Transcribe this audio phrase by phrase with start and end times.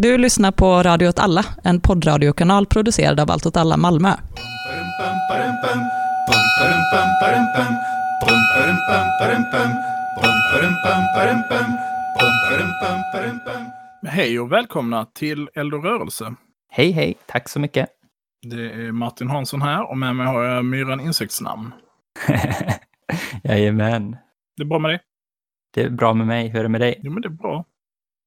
[0.00, 4.08] Du lyssnar på Radio åt alla, en poddradiokanal producerad av Allt åt alla Malmö.
[14.06, 16.34] Hej och välkomna till Eld och rörelse.
[16.70, 17.14] Hej, hej.
[17.26, 17.88] Tack så mycket.
[18.42, 21.72] Det är Martin Hansson här och med mig har jag Myran Insektsnamn.
[23.42, 24.16] Jajamän.
[24.56, 25.00] Det är bra med dig?
[25.74, 26.48] Det är bra med mig.
[26.48, 27.00] Hur är det med dig?
[27.02, 27.64] Jo, men det är bra.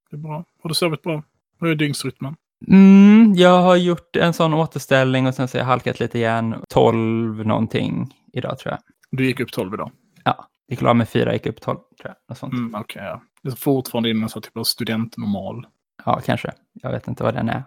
[0.10, 0.44] Det är bra.
[0.64, 1.24] Har du sovit bra?
[1.62, 2.36] Hur är dygnsrytmen?
[2.68, 6.56] Mm, jag har gjort en sån återställning och sen så har jag halkat lite igen.
[6.70, 8.80] 12 någonting idag tror jag.
[9.12, 9.92] Du gick upp 12 idag?
[10.24, 12.38] Ja, gick la med fyra, gick upp 12 tror jag.
[12.38, 12.54] Sånt.
[12.54, 13.22] Mm, Okej, okay, ja.
[13.44, 15.66] Det är fortfarande inne så typ av studentnormal.
[16.06, 16.52] Ja, kanske.
[16.74, 17.64] Jag vet inte vad den är.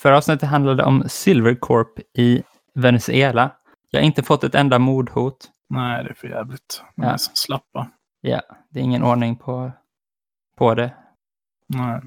[0.00, 2.42] Förra avsnittet handlade om Silvercorp i
[2.74, 3.50] Venezuela.
[3.90, 5.50] Jag har inte fått ett enda mordhot.
[5.68, 6.82] Nej, det är för jävligt.
[6.96, 7.10] De Ja.
[7.12, 7.90] är så slappa.
[8.20, 8.40] Ja,
[8.70, 9.72] det är ingen ordning på,
[10.58, 10.94] på det.
[11.66, 12.00] Nej.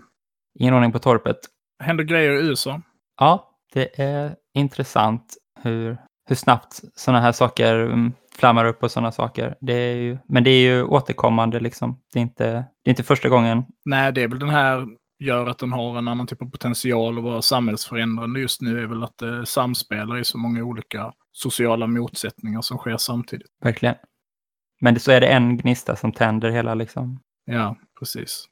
[0.59, 1.37] Ingen ordning på torpet.
[1.83, 2.81] Händer grejer i USA.
[3.19, 5.97] Ja, det är intressant hur,
[6.29, 9.55] hur snabbt sådana här saker mm, flammar upp och sådana saker.
[9.61, 11.99] Det är ju, men det är ju återkommande liksom.
[12.13, 12.45] Det är, inte,
[12.83, 13.63] det är inte första gången.
[13.85, 14.87] Nej, det är väl den här
[15.21, 18.87] gör att den har en annan typ av potential att vara samhällsförändrande just nu är
[18.87, 23.47] väl att det samspelar i så många olika sociala motsättningar som sker samtidigt.
[23.63, 23.95] Verkligen.
[24.81, 28.45] Men det, så är det en gnista som tänder hela liksom, Ja, precis.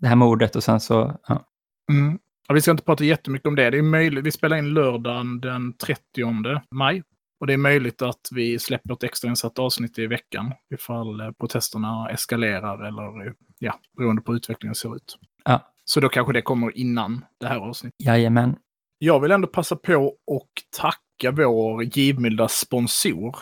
[0.00, 1.44] det här mordet och sen så, ja.
[1.92, 2.18] Mm.
[2.48, 3.70] Ja, vi ska inte prata jättemycket om det.
[3.70, 4.24] Det är möjligt.
[4.26, 7.02] Vi spelar in lördagen den 30 maj.
[7.40, 12.10] Och det är möjligt att vi släpper ett extrainsatt avsnitt i veckan ifall eh, protesterna
[12.10, 15.18] eskalerar eller ja, beroende på hur utvecklingen ser ut.
[15.44, 15.72] Ja.
[15.84, 17.94] Så då kanske det kommer innan det här avsnittet.
[17.98, 18.56] Jajamän.
[18.98, 23.36] Jag vill ändå passa på och tacka vår givmilda sponsor.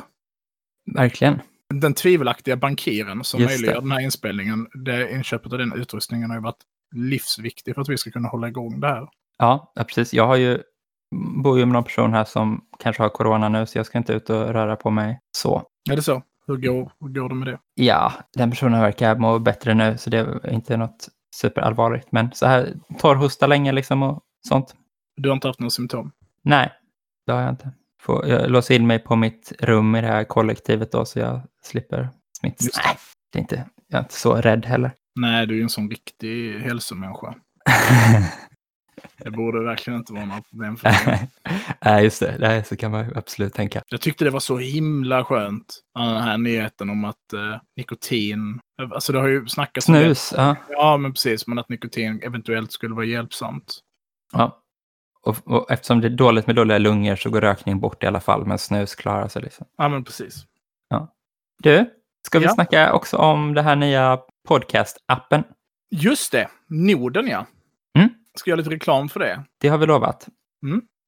[0.95, 1.41] Verkligen.
[1.75, 3.81] Den tvivelaktiga bankiren som Just möjliggör det.
[3.81, 4.69] den här inspelningen.
[4.85, 8.49] Det inköpet av den utrustningen har ju varit livsviktig för att vi ska kunna hålla
[8.49, 9.09] igång det här.
[9.39, 10.15] Ja, precis.
[10.15, 10.63] Jag har ju,
[11.43, 14.13] bor ju med någon person här som kanske har corona nu, så jag ska inte
[14.13, 15.63] ut och röra på mig så.
[15.91, 16.23] Är det så?
[16.47, 17.59] Hur går, hur går det med det?
[17.75, 22.13] Ja, den personen verkar må bättre nu, så det är inte något superallvarligt.
[22.13, 24.75] Men så här torrhosta länge liksom och sånt.
[25.17, 26.13] Du har inte haft några symptom?
[26.43, 26.73] Nej,
[27.27, 27.71] det har jag inte.
[28.01, 31.41] Får, jag låser in mig på mitt rum i det här kollektivet då, så jag
[31.63, 32.09] slipper
[32.41, 32.67] smitt.
[32.85, 32.97] Nej,
[33.33, 34.93] det är inte, jag är inte så rädd heller.
[35.17, 37.35] Nej, du är ju en sån riktig hälsomänniska.
[39.17, 41.29] Det borde verkligen inte vara några problem för dig.
[41.85, 42.37] Nej, just det.
[42.39, 43.83] Nej, så kan man absolut tänka.
[43.89, 48.61] Jag tyckte det var så himla skönt, den här nyheten om att eh, nikotin...
[48.93, 50.01] Alltså det har ju snackats om det.
[50.05, 50.57] Snus, ja.
[50.69, 51.47] Ja, men precis.
[51.47, 53.79] Men att nikotin eventuellt skulle vara hjälpsamt.
[54.33, 54.57] ja.
[55.23, 58.21] Och, och eftersom det är dåligt med dåliga lungor så går rökning bort i alla
[58.21, 59.43] fall, men snus klarar sig.
[59.43, 59.67] Liksom.
[59.77, 60.47] Ja, men precis.
[61.63, 61.91] Du,
[62.31, 62.55] ska vi Ja.
[62.55, 64.19] snacka också om det här nya
[64.49, 65.45] podcast-appen?
[65.91, 67.47] Just det, Norden ja.
[67.99, 68.09] Mm.
[68.35, 69.45] Ska jag göra lite reklam för det?
[69.61, 70.29] Det har vi lovat.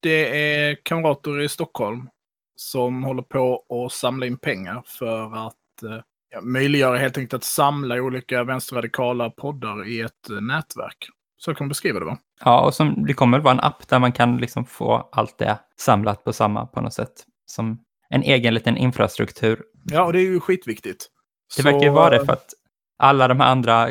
[0.01, 2.09] Det är kamrater i Stockholm
[2.55, 7.43] som håller på att samla in pengar för att eh, ja, möjliggöra helt enkelt att
[7.43, 11.07] samla olika vänsterradikala poddar i ett eh, nätverk.
[11.37, 12.17] Så kan man beskriva det va?
[12.45, 15.59] Ja, och som, det kommer vara en app där man kan liksom få allt det
[15.79, 17.13] samlat på samma på något sätt.
[17.45, 17.79] Som
[18.09, 19.63] en egen liten infrastruktur.
[19.85, 21.09] Ja, och det är ju skitviktigt.
[21.57, 22.49] Det verkar ju vara det för att
[22.99, 23.89] alla de här andra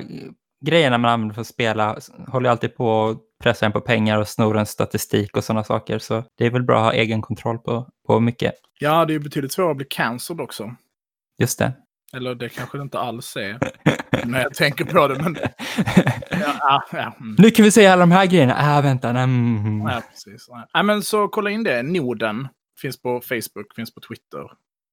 [0.64, 4.18] grejerna man använder för att spela håller ju alltid på att pressa en på pengar
[4.18, 5.98] och snor en statistik och sådana saker.
[5.98, 8.54] Så det är väl bra att ha egen kontroll på, på mycket.
[8.78, 10.74] Ja, det är ju betydligt svårare att bli cancelled också.
[11.38, 11.72] Just det.
[12.16, 13.58] Eller det kanske det inte alls är
[14.24, 15.22] när jag tänker på det.
[15.22, 15.36] Men
[16.30, 17.14] ja, ja, ja.
[17.20, 17.36] Mm.
[17.38, 18.54] Nu kan vi säga alla de här grejerna.
[18.58, 19.12] Ah, vänta.
[19.12, 19.80] nej, Mm.
[19.86, 20.48] ja precis.
[20.74, 21.82] Nej, men så kolla in det.
[21.82, 22.48] Norden
[22.80, 24.50] finns på Facebook, finns på Twitter.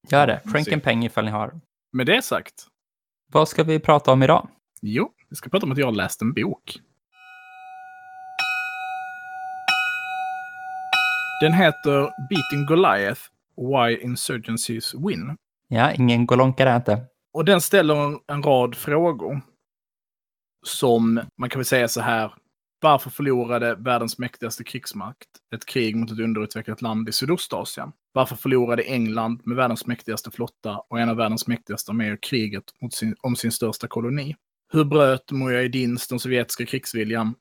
[0.10, 0.42] Gör det.
[0.54, 1.52] Skänk en peng ifall ni har.
[1.92, 2.68] Med det sagt,
[3.32, 4.50] Vad ska vi prata om idag?
[4.82, 6.80] jo, vi ska prata om att jag har läst en bok.
[11.42, 13.22] Den heter Beating Goliath,
[13.58, 15.38] Why Insurgencies Win.
[15.68, 17.06] Ja, ingen golonka där inte.
[17.34, 19.42] Och den ställer en, en rad frågor.
[20.66, 22.34] Som man kan väl säga så här.
[22.82, 27.92] Varför förlorade världens mäktigaste krigsmakt ett krig mot ett underutvecklat land i Sydostasien?
[28.12, 33.16] Varför förlorade England med världens mäktigaste flotta och en av världens mäktigaste arméer kriget sin,
[33.22, 34.36] om sin största koloni?
[34.74, 37.36] Hur bröt Mujahedins den sovjetiska krigsviljan?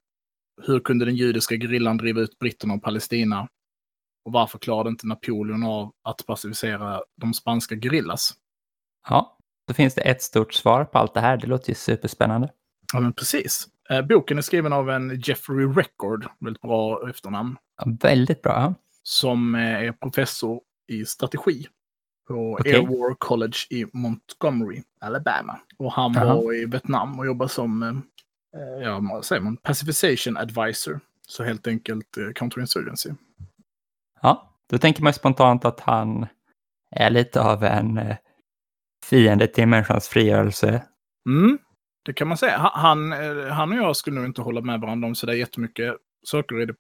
[0.63, 3.49] Hur kunde den judiska gerillan driva ut britterna och Palestina?
[4.25, 8.35] Och varför klarade inte Napoleon av att pacificera de spanska gerillas?
[9.09, 11.37] Ja, då finns det ett stort svar på allt det här.
[11.37, 12.51] Det låter ju superspännande.
[12.93, 13.69] Ja, men precis.
[13.91, 18.75] Eh, boken är skriven av en Jeffrey Record, väldigt bra efternamn, Ja, väldigt bra.
[19.11, 21.67] Som eh, är professor i strategi
[22.27, 22.75] på Okej.
[22.75, 25.61] Air War College i Montgomery, Alabama.
[25.79, 31.01] Och han var i Vietnam och jobbade som, eh, ja, vad säger man, pacification advisor
[31.29, 33.11] Så helt enkelt eh, counterinsurgency.
[34.23, 36.27] Ja, då tänker man spontant att han
[36.91, 38.17] är lite av en eh,
[39.05, 40.83] fiende till människans frigörelse.
[41.29, 41.59] Mm,
[42.05, 42.59] det kan man säga.
[42.59, 45.97] Ha- Han, eh, han och jag skulle nog inte hålla med varandra om sådär jättemycket
[46.25, 46.75] saker i det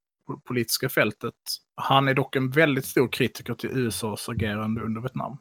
[0.44, 1.34] politiska fältet.
[1.76, 5.38] Han är dock en väldigt stor kritiker till USAs agerande under Vietnam.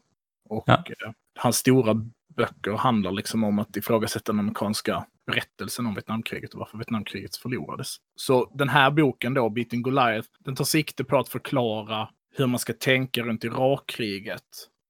[0.49, 0.73] Och Ja.
[0.73, 1.93] eh, hans stora
[2.35, 7.95] böcker handlar liksom om att ifrågasätta den amerikanska berättelsen om Vietnamkriget och varför Vietnamkriget förlorades.
[8.15, 12.59] Så den här boken då, Beating Goliath, den tar sikte på att förklara hur man
[12.59, 14.43] ska tänka runt Irakkriget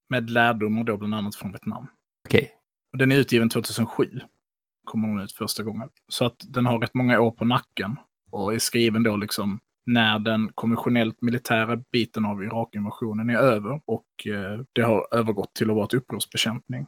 [0.09, 1.87] med lärdomar då bland annat från Vietnam.
[2.27, 2.51] Okej,
[2.91, 4.19] Och Den är utgiven 2007.
[4.85, 5.89] Kommer den ut första gången.
[6.07, 7.95] Så att den har rätt många år på nacken.
[8.31, 13.81] Och är skriven då liksom när den konventionellt militära biten av Irakinvasionen är över.
[13.85, 16.87] Och eh, det har övergått till att vara ett upprorsbekämpning.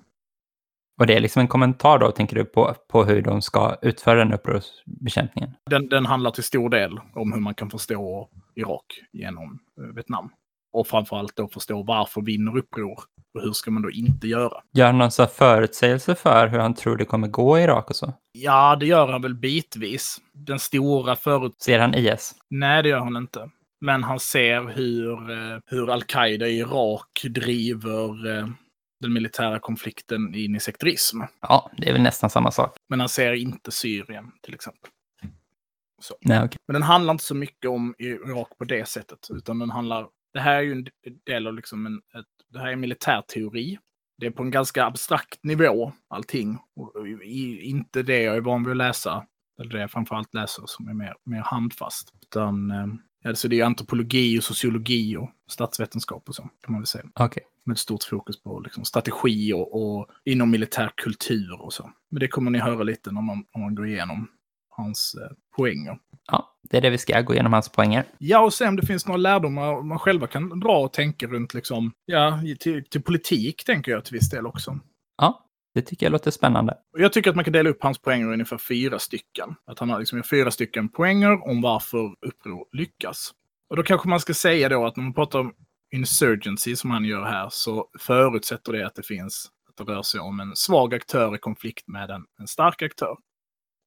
[0.99, 4.19] och det är liksom en kommentar då, tänker du, på, på hur de ska utföra
[4.19, 5.51] den upprorsbekämpningen?
[5.65, 10.29] Den, den handlar till stor del om hur man kan förstå Irak genom eh, Vietnam.
[10.73, 12.99] Och framförallt då förstå varför vinner uppror
[13.33, 14.61] och hur ska man då inte göra.
[14.73, 18.13] Gör han någon förutsägelse för hur han tror det kommer gå i Irak och så?
[18.31, 20.17] Ja, det gör han väl bitvis.
[20.33, 22.35] Den stora förut Ser han IS?
[22.49, 23.49] Nej, det gör han inte.
[23.81, 28.47] Men han ser hur, eh, hur al-Qaida i Irak driver eh,
[29.01, 31.21] den militära konflikten in i sekterism.
[31.41, 32.77] Ja, det är väl nästan samma sak.
[32.89, 34.89] Men han ser inte Syrien, till exempel.
[36.21, 36.57] Nej, okej.
[36.67, 40.07] Men den handlar inte så mycket om Irak på det sättet, utan den handlar...
[40.33, 40.87] Det här är ju en
[41.25, 41.97] del av liksom en...
[41.97, 43.79] Ett, det här är militärteori.
[44.17, 46.57] Det är på en ganska abstrakt nivå, allting.
[46.75, 49.25] Och i, inte det jag är van vid att läsa,
[49.61, 52.13] eller det jag framförallt läser som är mer, mer handfast.
[52.21, 52.87] Utan, eh,
[53.25, 57.05] alltså det är antropologi och sociologi och statsvetenskap och så, kan man väl säga.
[57.19, 57.43] Okej.
[57.65, 61.91] Med ett stort fokus på liksom, strategi och, och inom militär kultur och så.
[62.11, 64.27] Men det kommer ni höra lite när man, när man går igenom
[64.69, 65.99] hans eh, poänger.
[66.31, 68.05] Ja, det är det vi ska gå igenom hans poänger.
[68.17, 71.53] Ja, och se om det finns några lärdomar man själva kan dra och tänka runt
[71.53, 74.79] liksom, ja, till, till politik tänker jag till viss del också.
[75.17, 76.77] Ja, det tycker jag låter spännande.
[76.97, 79.55] Jag tycker att man kan dela upp hans poänger i ungefär fyra stycken.
[79.65, 83.31] Att han har liksom fyra stycken poänger om varför uppror lyckas.
[83.69, 85.53] Och då kanske man ska säga då att när man pratar om
[85.91, 90.19] insurgency som han gör här så förutsätter det att det finns, att det rör sig
[90.19, 93.17] om en svag aktör i konflikt med en, en stark aktör.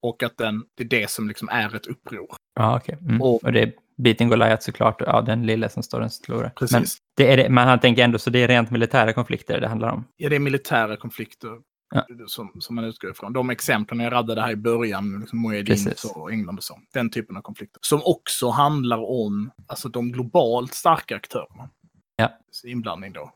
[0.02, 2.26] Och att den, det är det som liksom är ett uppror.
[2.54, 2.99] Ja, okej.
[3.00, 3.22] Mm.
[3.22, 6.49] Och- Och, det är Beating Goliath såklart, ja, den lilla som står den förlorar.
[6.56, 6.72] Precis.
[6.76, 6.84] Men,
[7.16, 9.88] det är det, men han tänker ändå så det är rent militära konflikter det handlar
[9.93, 10.04] om.
[10.16, 11.49] Ja, det är militära konflikter
[11.94, 12.06] Ja.
[12.26, 13.32] som, som man utgår ifrån.
[13.32, 16.78] De exemplen jag raddade här i början, liksom Mujahedin och England och så.
[16.94, 17.78] Den typen av konflikter.
[17.82, 21.69] Som också handlar om alltså, de globalt starka aktörerna.
[22.16, 22.32] Ja.
[22.64, 23.31] Inblandning då.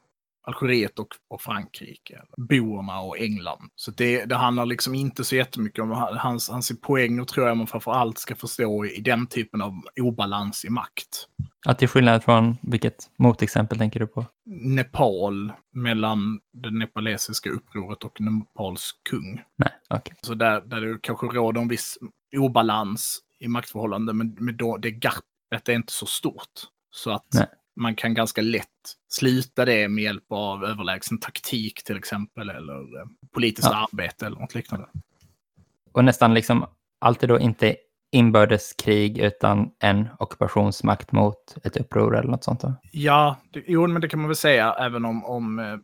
[0.47, 3.71] Algeriet och, och Frankrike, boerna och England.
[3.75, 7.57] Så det, det handlar liksom inte så jättemycket om hans, hans poäng, och tror jag
[7.57, 11.29] man framför allt ska förstå i, i den typen av obalans i makt.
[11.67, 14.25] Ja, till skillnad från vilket motexempel tänker du på?
[14.47, 19.43] Nepal mellan det nepalesiska upproret och Nepals kung.
[19.57, 20.17] Nej, okej.
[20.23, 21.99] Så där, där det kanske råder en viss
[22.37, 26.53] obalans i maktförhållande, men, men då, det gapet är inte så stort.
[26.91, 27.47] Så att Nej.
[27.77, 28.67] Man kan ganska lätt
[29.09, 33.89] sluta det med hjälp av överlägsen taktik till exempel, eller eh, politiskt Ja.
[33.93, 34.87] arbete eller något liknande.
[35.93, 36.67] Och nästan liksom
[36.99, 37.77] alltid då inte
[38.13, 42.61] inbördeskrig utan en ockupationsmakt mot ett uppror eller något sånt.
[42.61, 42.75] Då.
[42.93, 45.77] Ja, det, jo, men det kan man väl säga även om, om eh,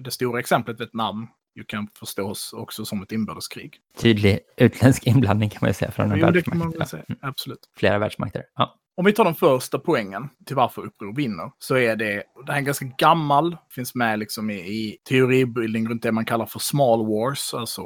[0.00, 3.76] det stora exemplet Vietnam ju kan förstås också som ett inbördeskrig.
[3.98, 6.90] Tydlig utländsk inblandning kan man ju säga från en Jo, det kan man världsmakt.
[6.90, 7.04] säga.
[7.20, 7.58] Absolut.
[7.76, 8.42] flera världsmakter.
[8.54, 8.74] Ja.
[8.98, 12.58] Om vi tar den första poängen till varför uppror vinner, så är det, det här
[12.58, 17.06] är ganska gammal, finns med liksom i, i teoribildning runt det man kallar för small
[17.06, 17.82] wars, alltså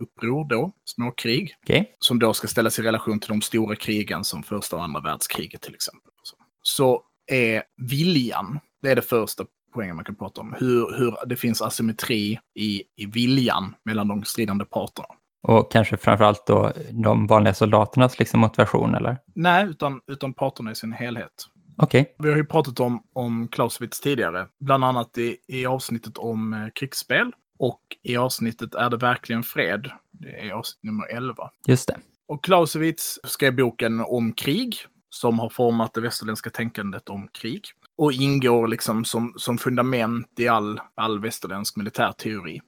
[0.00, 4.42] uppror då, småkrig, Okej, som då ska ställas i relation till de stora krigen som
[4.42, 6.10] första och andra världskriget till exempel.
[6.22, 9.44] Så, så är viljan, det är det första
[9.74, 14.24] poängen man kan prata om, hur, hur det finns asymmetri i, i viljan mellan de
[14.24, 15.08] stridande parterna.
[15.44, 19.18] Och kanske framförallt då de vanliga soldaternas liksom motivation eller?
[19.34, 21.30] Nej, utan, utan parterna i sin helhet.
[21.76, 26.52] Okej, Vi har ju pratat om, om Clausewitz tidigare, bland annat i, i avsnittet om
[26.52, 29.90] eh, krigsspel och i avsnittet Är det verkligen fred?
[30.12, 31.50] Det är avsnitt nummer 11.
[31.66, 31.96] just det.
[32.28, 34.76] Och Clausewitz skrev boken om krig
[35.10, 37.62] som har format det västerländska tänkandet om krig
[37.96, 42.60] och ingår liksom som, som fundament i all, all västerländsk militärteori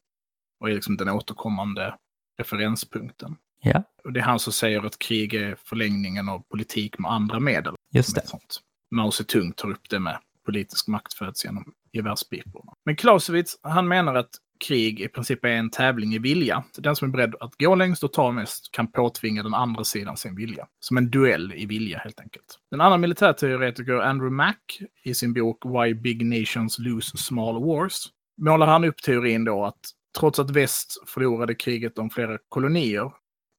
[0.60, 1.94] och är liksom den återkommande
[2.38, 3.36] referenspunkten.
[3.62, 7.40] Ja, Och det är han som säger att krig är förlängningen av politik med andra
[7.40, 7.74] medel.
[7.92, 8.26] just det.
[8.26, 8.60] sånt.
[8.90, 12.72] Mao Zedong tar upp det med politisk makt föds genom gevärspiporna.
[12.84, 14.30] Men Clausewitz, han menar att
[14.64, 16.64] krig i princip är en tävling i vilja.
[16.78, 20.16] Den som är beredd att gå längst och ta mest kan påtvinga den andra sidan
[20.16, 20.66] sin vilja.
[20.80, 22.58] Som en duell i vilja helt enkelt.
[22.70, 28.06] Den andra militärteoretiker Andrew Mack i sin bok Why Big Nations Lose Small Wars
[28.40, 29.80] målar han upp teorin då att
[30.18, 33.12] trots att väst förlorade kriget om flera kolonier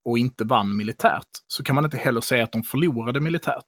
[0.06, 3.66] och inte vann militärt så kan man inte heller säga att de förlorade militärt.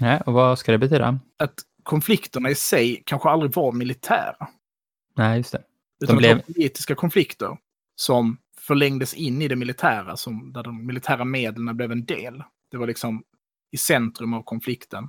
[0.00, 1.20] Nej, och vad ska det betyda?
[1.38, 4.48] Att konflikterna i sig kanske aldrig var militära.
[5.16, 5.62] Nej, just det.
[6.04, 7.58] Utan blev- politiska konflikter
[7.96, 12.42] som förlängdes in i det militära, som, där de militära medlen blev en del.
[12.70, 13.22] Det var liksom
[13.70, 15.08] i centrum av konflikten.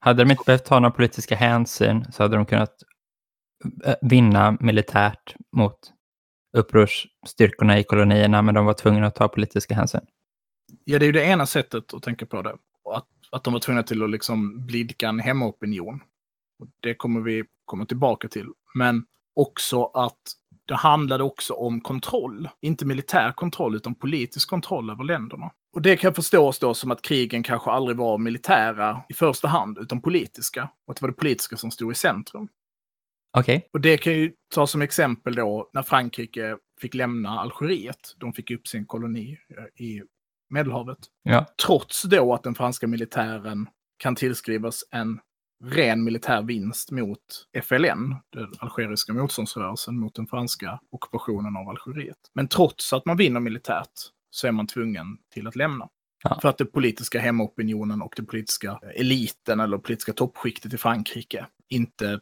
[0.00, 2.82] Hade de inte behövt ta några politiska hänsyn så hade de kunnat
[3.84, 5.78] eh, vinna militärt mot
[6.52, 10.00] upprorsstyrkorna i kolonierna, men de var tvungna att ta politiska hänsyn.
[10.84, 12.56] Ja, det är ju det ena sättet att tänka på det.
[12.94, 16.00] Att, att de var tvungna till att liksom blidka en hemmaopinion.
[16.80, 18.46] Det kommer vi komma tillbaka till.
[18.74, 19.04] Men
[19.34, 20.18] också att
[20.66, 22.48] det handlade också om kontroll.
[22.60, 25.50] Inte militär kontroll, utan politisk kontroll över länderna.
[25.74, 29.78] Och det kan förstås då som att krigen kanske aldrig var militära i första hand,
[29.78, 30.68] utan politiska.
[30.86, 32.48] Och att det var det politiska som stod i centrum.
[33.38, 38.14] Okej, Och det kan ju ta som exempel då när Frankrike fick lämna Algeriet.
[38.18, 40.02] De fick upp sin koloni eh, i
[40.50, 40.98] Medelhavet.
[41.22, 41.46] ja.
[41.66, 45.20] Trots då att den franska militären kan tillskrivas en
[45.64, 47.18] ren militär vinst mot
[47.62, 52.16] FLN, den algeriska motståndsrörelsen mot den franska ockupationen av Algeriet.
[52.34, 53.92] Men trots att man vinner militärt
[54.30, 55.88] så är man tvungen till att lämna.
[56.22, 56.38] Ja.
[56.42, 62.20] För att den politiska hemmaopinionen och den politiska eliten eller politiska toppskiktet i Frankrike inte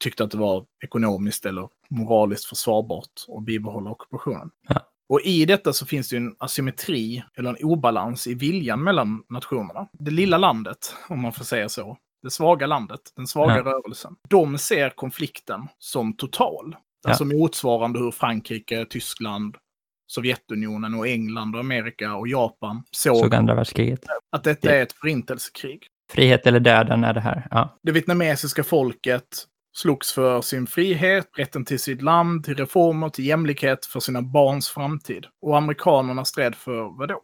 [0.00, 4.50] tyckte att det var ekonomiskt eller moraliskt försvarbart att bibehålla ockupationen.
[4.68, 4.80] Ja.
[5.08, 9.22] Och i detta så finns det ju en asymmetri eller en obalans i viljan mellan
[9.28, 9.88] nationerna.
[9.92, 13.62] Det lilla landet, om man får säga så, det svaga landet, den svaga Ja.
[13.64, 16.76] rörelsen, de ser konflikten som total.
[17.04, 17.10] Ja.
[17.10, 19.56] Alltså motsvarande hur Frankrike, Tyskland,
[20.06, 24.00] Sovjetunionen och England och Amerika och Japan såg Såg andra världskriget.
[24.32, 25.86] att detta är ett förintelsekrig.
[26.12, 27.46] Frihet eller döden är det här.
[27.50, 33.26] Ja, Det vietnamesiska folket slogs för sin frihet, rätten till sitt land, till reformer, till
[33.26, 35.26] jämlikhet, för sina barns framtid.
[35.42, 37.22] Och amerikanerna stred för vad då?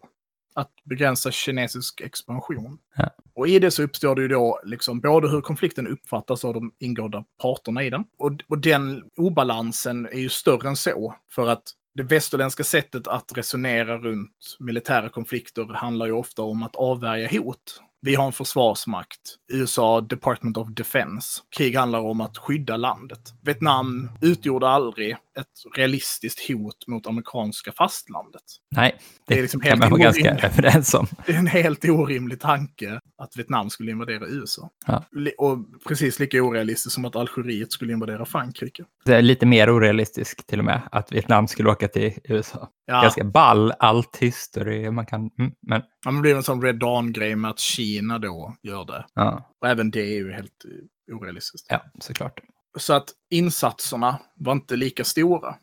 [0.55, 2.79] Att begränsa kinesisk expansion.
[2.97, 3.11] Ja.
[3.35, 6.73] Och i det så uppstår det ju då liksom både hur konflikten uppfattas av de
[6.79, 8.05] ingående parterna i den.
[8.19, 11.15] Och, och den obalansen är ju större än så.
[11.31, 11.63] För att
[11.95, 17.83] det västerländska sättet att resonera runt militära konflikter handlar ju ofta om att avvärja hot.
[18.07, 19.21] Vi har en försvarsmakt.
[19.49, 21.41] USA Department of Defense.
[21.57, 23.21] Krig handlar om att skydda landet.
[23.43, 28.43] Vietnam utgjorde aldrig ett realistiskt hot mot amerikanska fastlandet.
[28.77, 31.07] nej, det, Det är liksom kan man vara ganska överens om.
[31.27, 34.71] Det är en helt orimlig tanke att Vietnam skulle invadera USA.
[34.87, 35.05] Ja.
[35.39, 38.85] Och precis lika orealistiskt som att Algeriet skulle invadera Frankrike.
[39.05, 42.69] Det är lite mer orealistiskt till och med, att Vietnam skulle åka till USA.
[42.87, 45.21] Ja, Ganska ball, allt history man kan...
[45.21, 48.85] Mm, men ja, men det blir en sån Red Dawn-grej med att Kina då gör
[48.85, 49.07] det.
[49.15, 50.65] ja, Och även det är ju helt
[51.13, 51.67] orealistiskt.
[51.71, 52.41] ja, såklart.
[52.77, 55.55] Så att insatserna var inte lika stora.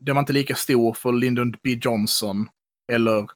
[0.00, 1.78] Det var inte lika stor för Lyndon B.
[1.82, 2.48] Johnson
[2.92, 3.26] eller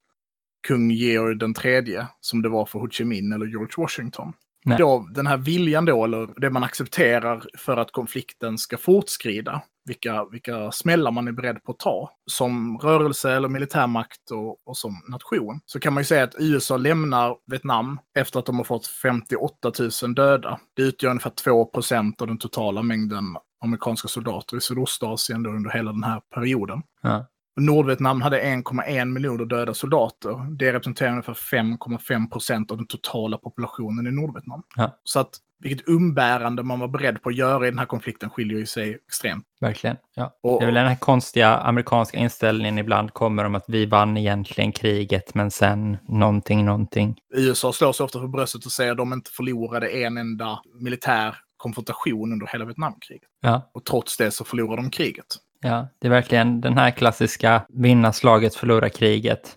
[0.69, 4.33] kung Georg den tredje som det var för Ho Chi Minh eller George Washington.
[4.65, 4.79] Nej.
[4.79, 10.25] Då, den här viljan då, eller det man accepterar för att konflikten ska fortskrida, vilka,
[10.25, 15.03] vilka smällar man är beredd på att ta som rörelse eller militärmakt och, och som
[15.09, 18.87] nation, så kan man ju säga att USA lämnar Vietnam efter att de har fått
[18.87, 19.73] 58
[20.03, 20.61] 000 döda.
[20.77, 23.25] Det utgör ungefär 2% av den totala mängden
[23.65, 26.83] amerikanska soldater i Sydostasien under hela den här perioden.
[27.03, 27.27] Ja.
[27.61, 30.57] Nordvietnam hade 1,1 miljoner döda soldater.
[30.59, 34.63] Det representerar ungefär 5,5 procent av den totala populationen i Nordvietnam.
[34.77, 34.99] Ja.
[35.05, 35.31] Så att
[35.63, 38.99] vilket umbärande man var beredd på att göra i den här konflikten skiljer ju sig
[39.07, 39.45] extremt.
[39.61, 39.97] Verkligen.
[40.15, 40.39] Ja.
[40.43, 44.17] Och, Det är väl den här konstiga amerikanska inställningen ibland kommer om att vi vann
[44.17, 47.17] egentligen kriget, men sen någonting, någonting.
[47.35, 51.37] USA slår sig ofta för bröstet och säger att de inte förlorade en enda militär
[51.57, 53.29] konfrontation under hela Vietnamkriget.
[53.41, 53.71] Ja.
[53.75, 55.27] Och trots det så förlorar de kriget.
[55.61, 59.57] Ja, det är verkligen den här klassiska vinna slaget, förlora kriget.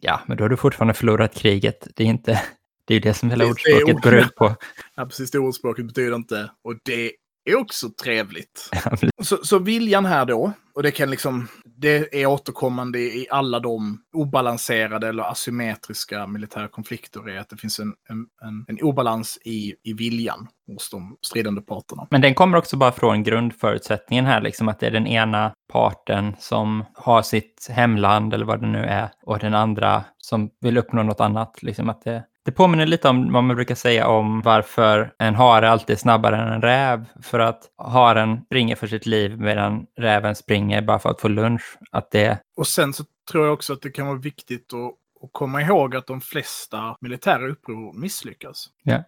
[0.00, 1.88] Ja, men då har du fortfarande förlorat kriget.
[1.96, 2.42] Det är inte...
[2.84, 4.54] Det är ju det som hela är ordspråket går ut på.
[4.96, 6.50] Ja, precis, det ordspråket betyder inte.
[6.64, 7.12] Och det
[7.44, 8.70] är också trevligt.
[9.22, 14.02] Så, så viljan här då, och det kan liksom, det är återkommande i alla de
[14.12, 19.74] obalanserade eller asymmetriska militära konflikter, är att det finns en, en, en, en obalans i,
[19.82, 22.06] i viljan hos de stridande parterna.
[22.10, 26.36] Men den kommer också bara från grundförutsättningen här, liksom att det är den ena parten
[26.38, 31.02] som har sitt hemland eller vad det nu är och den andra som vill uppnå
[31.02, 31.62] något annat.
[31.62, 35.70] Liksom att det, Det påminner lite om vad man brukar säga om varför en hare
[35.70, 37.04] alltid är snabbare än en räv.
[37.22, 41.78] För att haren springer för sitt liv medan räven springer bara för att få lunch.
[41.90, 42.38] Att det...
[42.56, 45.96] Och sen så tror jag också att det kan vara viktigt att, att komma ihåg
[45.96, 48.66] att de flesta militära uppror misslyckas.
[48.82, 49.02] Ja.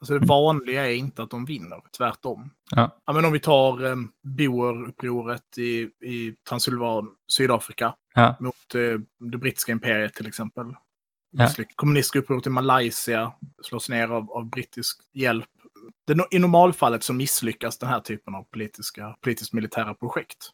[0.00, 2.50] Alltså det vanliga är inte att de vinner, tvärtom.
[2.70, 2.96] Ja.
[3.06, 8.36] Ja, men om vi tar eh, Boerupproret i, i Transylvan, Sydafrika, Ja.
[8.40, 10.74] mot eh, det brittiska imperiet till exempel.
[11.30, 11.44] Ja.
[11.44, 13.32] Misslyck- Kommunistiska upproret i Malaysia
[13.62, 15.48] slås ner av, av brittisk hjälp.
[16.06, 20.50] Det, I normalfallet så misslyckas den här typen av politiska, politiskt militära projekt.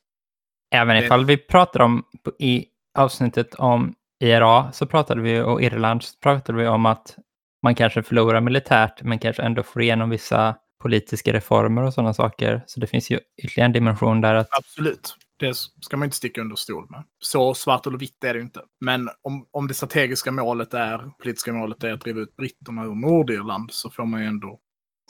[0.75, 2.04] Även ifall vi pratar om
[2.38, 2.66] i
[2.99, 7.16] avsnittet om IRA så pratade vi och Irland så pratade vi om att
[7.62, 12.64] man kanske förlorar militärt men kanske ändå får igenom vissa politiska reformer och sådana saker.
[12.66, 15.16] Så det finns ju ytterligare en dimension där att Absolut.
[15.38, 17.05] Det ska man inte sticka under stol med.
[17.19, 18.62] Så svart eller vitt är det inte.
[18.81, 22.95] Men om, om det strategiska målet är, politiska målet är att driva ut britterna ur
[22.95, 24.61] Nordirland så får man ju ändå...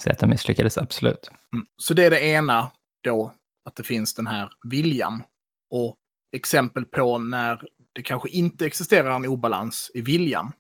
[0.02, 1.30] säga att de misslyckades, absolut.
[1.52, 1.66] Mm.
[1.76, 2.71] Så det är det ena
[3.02, 5.23] då, att det finns den här viljan.
[5.71, 5.97] Och
[6.33, 10.52] exempel på när det kanske inte existerar en obalans i viljan.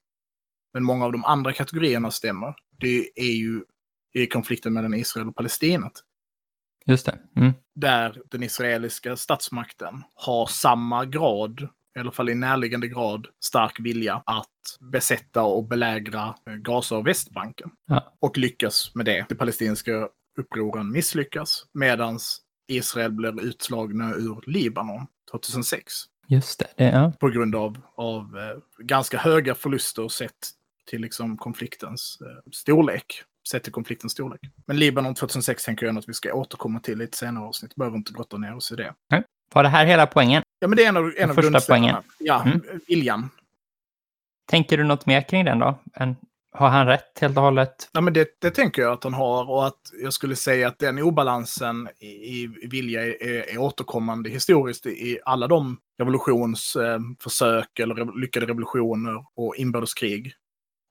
[0.74, 2.54] Men många av de andra kategorierna stämmer.
[2.80, 3.64] Det är ju
[4.14, 5.90] i konflikten mellan Israel och Palestina.
[6.86, 7.18] Just det.
[7.36, 7.52] Mm.
[7.74, 14.22] där den israeliska statsmakten har samma grad, i alla fall i närliggande grad, stark vilja
[14.26, 17.70] att besätta och belägra eh, Gaza och Västbanken.
[17.86, 18.16] Ja.
[18.20, 19.26] Och lyckas med det.
[19.28, 22.18] De palestinska upproren misslyckas medan
[22.68, 25.94] Israel blir utslagna ur Libanon 2006
[26.28, 26.68] Just det.
[26.76, 27.12] det ja.
[27.20, 30.50] på grund av, av eh, ganska höga förluster sett
[30.90, 33.22] till liksom konfliktens eh, storlek.
[33.50, 34.40] Sett till konfliktens storlek.
[34.66, 37.74] Men Libanon 2006 tänker jag att vi ska återkomma till ett senare avsnitt.
[37.74, 38.94] Behöver inte grotta ner oss i det.
[39.52, 40.42] Var det här hela poängen?
[40.58, 41.96] Ja, men det är en av, en av första poängen.
[42.18, 42.60] Ja, Mm.
[42.88, 43.30] viljan.
[44.50, 45.78] Tänker du något mer kring den då?
[45.94, 46.16] En,
[46.52, 47.88] har han rätt helt och hållet?
[47.92, 50.78] Ja, men det, det tänker jag att han har och att jag skulle säga att
[50.78, 53.22] den obalansen i, i vilja är,
[53.52, 60.32] är, återkommande historiskt i alla de revolutionsförsök eller rev- lyckade revolutioner och inbördeskrig.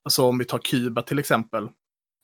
[0.03, 1.69] Alltså om vi tar Kuba till exempel,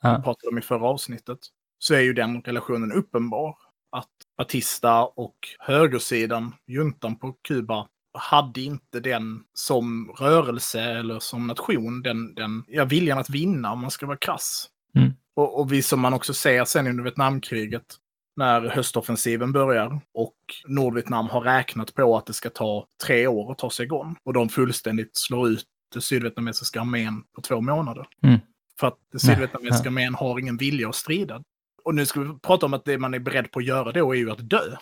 [0.02, 0.18] Ja.
[0.18, 1.40] vi pratade om i förra avsnittet,
[1.80, 3.56] så är ju den relationen uppenbar.
[3.92, 12.02] Att Batista och högersidan, juntan på Kuba, hade inte den som rörelse eller som nation,
[12.02, 14.70] den, den ja, viljan att vinna om man ska vara krass.
[14.96, 15.12] Mm.
[15.34, 17.96] Och, och vi som man också ser sen under Vietnamkriget,
[18.36, 20.36] när höstoffensiven börjar och
[20.68, 24.16] Nordvietnam har räknat på att det ska ta tre år att ta sig igång.
[24.24, 28.08] Och de fullständigt slår ut den sydvietnamesiska armén på två månader.
[28.24, 28.40] Mm.
[28.82, 31.44] För att sydvietnamesiska armén har ingen vilja att strida.
[31.84, 34.12] Och nu ska vi prata om att det man är beredd på att göra då
[34.12, 34.76] är ju att dö.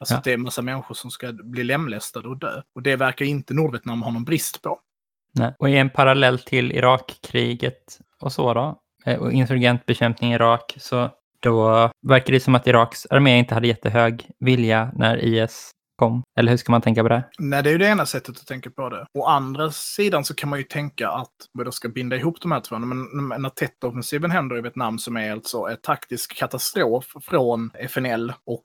[0.00, 0.20] Alltså Ja.
[0.24, 2.62] det är en massa människor som ska bli lemlästade och dö.
[2.74, 4.80] Och det verkar inte Nordvietnam ha någon brist på.
[5.32, 5.54] Nej.
[5.58, 11.10] Och i en parallell till Irakkriget och så då, eh, och insurgentbekämpning i Irak, så
[11.40, 16.22] då verkar det som att Iraks armé inte hade jättehög vilja när IS kom.
[16.38, 17.24] Eller hur ska man tänka på det?
[17.38, 19.06] Nej, det är ju det ena sättet att tänka på det.
[19.14, 21.32] Å andra sidan så kan man ju tänka att
[21.64, 22.78] då ska binda ihop de här två.
[22.78, 28.32] Men men när Tet-offensiven händer i Vietnam som är alltså en taktisk katastrof från FNL
[28.46, 28.64] och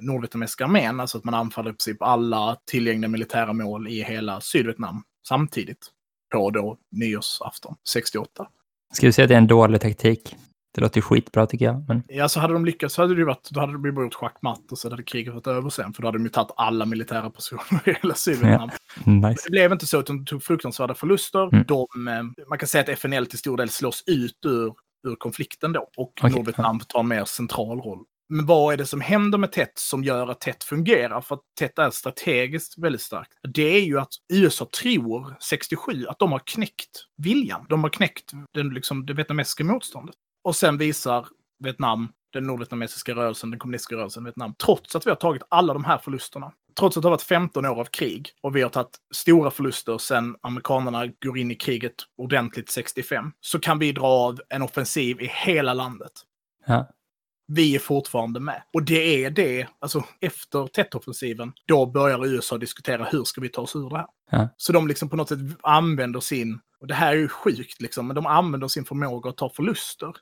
[0.00, 5.02] Nordvietnamesiska armén, alltså att man anfaller i princip alla tillgängliga militära mål i hela Sydvietnam
[5.28, 5.86] samtidigt
[6.32, 8.48] på då nyårsafton 68.
[8.94, 10.36] Ska vi säga att det är en dålig taktik?
[10.74, 11.84] Det låter ju skitbra tycker jag.
[11.88, 14.14] Men Ja, så hade de lyckats så hade det ju varit, då hade det blivit
[14.14, 16.86] schackmatt och så hade kriget varit över sen, för då hade de ju tagit alla
[16.86, 18.70] militära positioner i hela Sydvietnam.
[19.04, 19.42] nice.
[19.44, 21.48] Det blev inte så, utan de tog fruktansvärda förluster.
[21.52, 21.64] Mm.
[21.68, 24.74] De, eh, man kan säga att FNL till stor del slås ut ur,
[25.08, 25.90] ur konflikten då.
[25.96, 28.04] Och Okej, Nordvietnam tar en mer central roll.
[28.28, 31.20] Men vad är det som händer med TET som gör att TET fungerar?
[31.20, 33.32] För att TET är strategiskt väldigt starkt.
[33.54, 37.66] Det är ju att USA tror, 67, att de har knäckt viljan.
[37.68, 40.14] De har knäckt den, liksom, det vietnamesiska motståndet.
[40.48, 41.26] Och sen visar
[41.58, 45.84] Vietnam, den nordvietnamesiska rörelsen, den kommunistiska rörelsen Vietnam, trots att vi har tagit alla de
[45.84, 48.96] här förlusterna, trots att det har varit 15 år av krig och vi har tagit
[49.14, 54.40] stora förluster sen amerikanerna går in i kriget ordentligt 65, så kan vi dra av
[54.48, 56.12] en offensiv i hela landet.
[56.66, 56.88] Ja.
[57.46, 58.62] Vi är fortfarande med.
[58.72, 63.62] Och det är det, alltså efter Tet-offensiven, då börjar USA diskutera hur ska vi ta
[63.62, 64.06] oss ur det här.
[64.30, 64.48] Ja.
[64.56, 68.06] Så de liksom på något sätt använder sin, och det här är ju sjukt liksom,
[68.06, 70.12] men de använder sin förmåga att ta förluster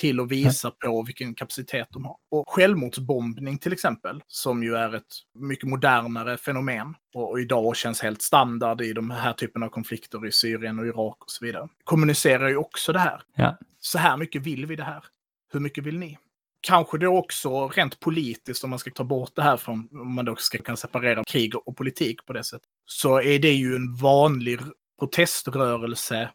[0.00, 2.16] till att visa på vilken kapacitet de har.
[2.30, 8.00] Och självmordsbombning till exempel, som ju är ett mycket modernare fenomen och, och idag känns
[8.00, 11.68] helt standard i de här typen av konflikter i Syrien och Irak och så vidare,
[11.84, 13.22] kommunicerar ju också det här.
[13.34, 13.58] Ja.
[13.80, 15.04] Så här mycket vill vi det här.
[15.52, 16.18] Hur mycket vill ni?
[16.60, 20.24] Kanske då också rent politiskt, om man ska ta bort det här från, om man
[20.24, 23.96] då ska kunna separera krig och politik på det sättet, så är det ju en
[23.96, 24.60] vanlig
[24.98, 26.30] proteströrelse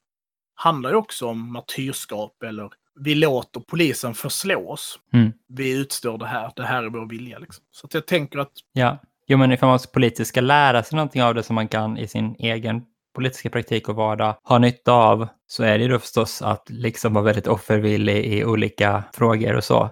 [0.55, 4.99] handlar ju också om martyrskap eller vi låter polisen förslå oss.
[5.13, 5.33] Mm.
[5.47, 7.39] Vi utstår det här, det här är vår vilja.
[7.39, 7.63] Liksom.
[7.71, 10.95] Så att jag tänker att Ja, jo men ifall man som politisk ska lära sig
[10.95, 12.81] någonting av det som man kan i sin egen
[13.15, 17.13] politiska praktik och vardag ha nytta av så är det ju då förstås att liksom
[17.13, 19.89] vara väldigt offervillig i olika frågor och så.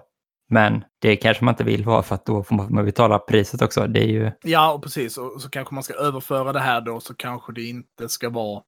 [0.48, 3.86] Men det kanske man inte vill vara för att då får man betala priset också.
[3.86, 5.18] Det är ju, Ja, och precis.
[5.18, 8.62] Och så kanske man ska överföra det här då, så kanske det inte ska vara...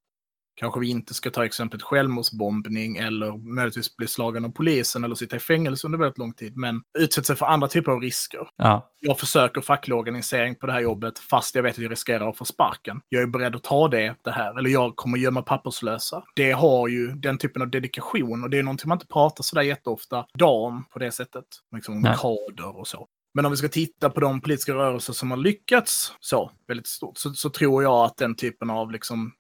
[0.57, 5.37] Kanske vi inte ska ta exemplet självmordsbombning eller möjligtvis bli slagen av polisen eller sitta
[5.37, 8.49] i fängelse under väldigt lång tid, men utsätta sig för andra typer av risker.
[8.57, 12.29] ja, Jag försöker facklig organisering på det här jobbet fast jag vet att jag riskerar
[12.29, 13.01] att få sparken.
[13.09, 16.23] Jag är beredd att ta det, det här, eller jag kommer gömma papperslösa.
[16.37, 19.62] Det har ju den typen av dedikation och det är någonting man inte pratar sådär
[19.62, 21.45] jätteofta idag om på det sättet.
[21.75, 22.16] Liksom om Nej.
[22.19, 23.09] kader och så.
[23.35, 27.19] Men om vi ska titta på de politiska rörelser som har lyckats så väldigt stort
[27.19, 29.33] så, så tror jag att den typen av liksom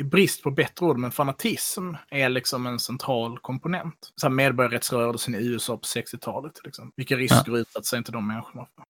[0.00, 4.12] i brist på bättre ord, men fanatism är liksom en central komponent.
[4.16, 6.92] Så här medborgarrättsrörelsen i USA på 60-talet till exempel.
[6.96, 8.84] Vilka risker utsatte sig inte de människorna för?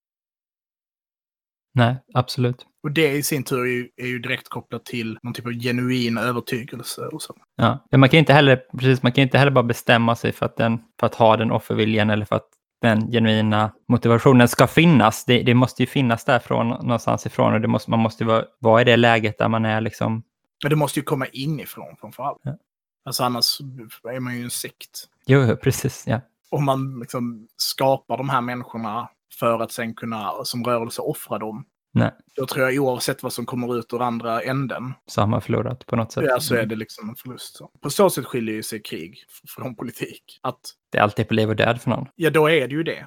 [1.74, 2.66] nej, absolut.
[2.82, 5.52] Och det i sin tur är ju, är ju direkt kopplat till någon typ av
[5.52, 7.36] genuin övertygelse och så.
[7.56, 7.86] Ja.
[7.90, 10.56] Men man kan inte heller, precis, man kan inte heller bara bestämma sig för att,
[10.56, 12.48] den, för att ha den offerviljan eller för att
[12.82, 15.24] den genuina motivationen ska finnas.
[15.24, 18.80] Det, det måste ju finnas därifrån någonstans ifrån och det måste, man måste vara, vara
[18.80, 20.22] i det läget där man är liksom,
[20.62, 22.40] Men det måste ju komma inifrån framför allt.
[22.42, 22.56] Ja.
[23.04, 23.60] Alltså annars
[24.04, 25.08] är man ju en sekt.
[25.26, 26.20] jo, precis, ja.
[26.50, 31.64] Om man liksom skapar de här människorna för att sen kunna som rörelse offra dem.
[31.92, 32.10] Nej.
[32.36, 35.86] Då tror jag oavsett vad som kommer ut ur andra änden, Så har man förlorat
[35.86, 36.24] på något sätt.
[36.28, 37.56] ja, så är det liksom en förlust.
[37.56, 37.70] Så.
[37.80, 40.38] På så sätt skiljer ju sig krig från politik.
[40.42, 40.60] Att,
[40.92, 42.06] Det är alltid på liv och död för någon.
[42.14, 43.06] ja då är det ju det.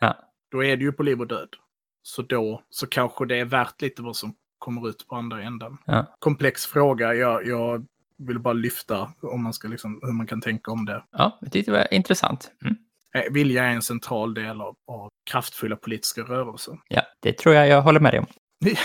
[0.00, 0.16] Ja.
[0.50, 1.48] Då är det ju på liv och död.
[2.02, 5.78] Så då så kanske det är värt lite vad som kommer ut på andra änden.
[5.84, 6.16] Ja.
[6.18, 7.14] Komplex fråga.
[7.14, 7.86] Jag, jag
[8.18, 11.04] vill bara lyfta om man ska liksom, hur man kan tänka om det.
[11.10, 12.50] Ja, jag tyckte det var intressant.
[12.64, 12.76] Mm.
[13.14, 16.78] Eh, Vilja är en central del av, av kraftfulla politiska rörelser.
[16.88, 18.26] Ja, det tror jag jag håller med dig om.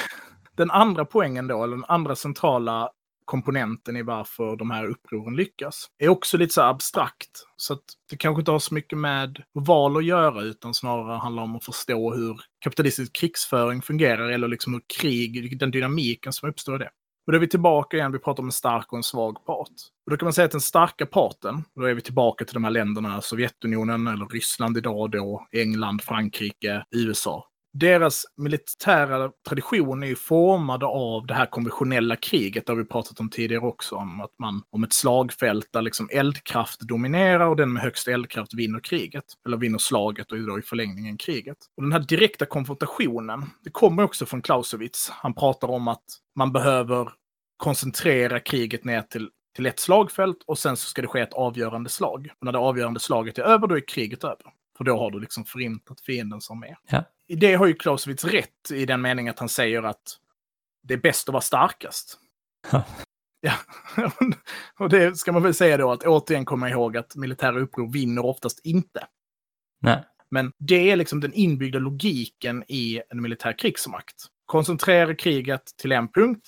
[0.56, 2.90] Den andra poängen då, eller den andra centrala
[3.26, 7.30] komponenten i varför de här upproren lyckas, är också lite så abstrakt.
[7.58, 11.44] Så att det kanske inte har så mycket med val att göra, utan snarare handlar
[11.44, 16.76] om att förstå hur kapitalistisk krigsföring fungerar, eller liksom hur krig, den dynamiken som uppstår
[16.76, 16.90] i det.
[17.26, 19.70] Och då är vi tillbaka igen, vi pratar om en stark och en svag part.
[20.06, 22.64] Och då kan man säga att den starka parten, då är vi tillbaka till de
[22.64, 27.48] här länderna, Sovjetunionen eller Ryssland idag då, England, Frankrike, USA.
[27.74, 33.20] Deras militära tradition är ju formade av det här konventionella kriget, det har vi pratat
[33.20, 37.74] om tidigare också, om att man, om ett slagfält där liksom eldkraft dominerar och den
[37.74, 39.24] med högst eldkraft vinner kriget.
[39.46, 41.58] Eller vinner slaget och då i förlängningen kriget.
[41.78, 45.10] Och den här direkta konfrontationen, det kommer också från Clausewitz.
[45.10, 46.04] Han pratar om att
[46.36, 47.10] man behöver
[47.58, 51.90] koncentrera kriget ner till till ett slagfält och sen så ska det ske ett avgörande
[51.90, 52.30] slag.
[52.40, 54.46] Och när det avgörande slaget är över, då är kriget över.
[54.78, 56.78] För då har du liksom förintat fienden som är.
[56.90, 57.04] Ja.
[57.28, 60.18] I det har ju Clausewitz rätt i den meningen att han säger att
[60.84, 62.18] det är bäst att vara starkast.
[62.72, 62.84] Ja.
[63.46, 63.58] Ja,
[64.80, 68.26] och det ska man väl säga då att återigen komma ihåg att militära uppror vinner
[68.26, 69.08] oftast inte.
[69.82, 70.04] Nej.
[70.32, 74.16] Men det är liksom den inbyggda logiken i en militär krigsmakt.
[74.46, 76.48] Koncentrera kriget till en punkt,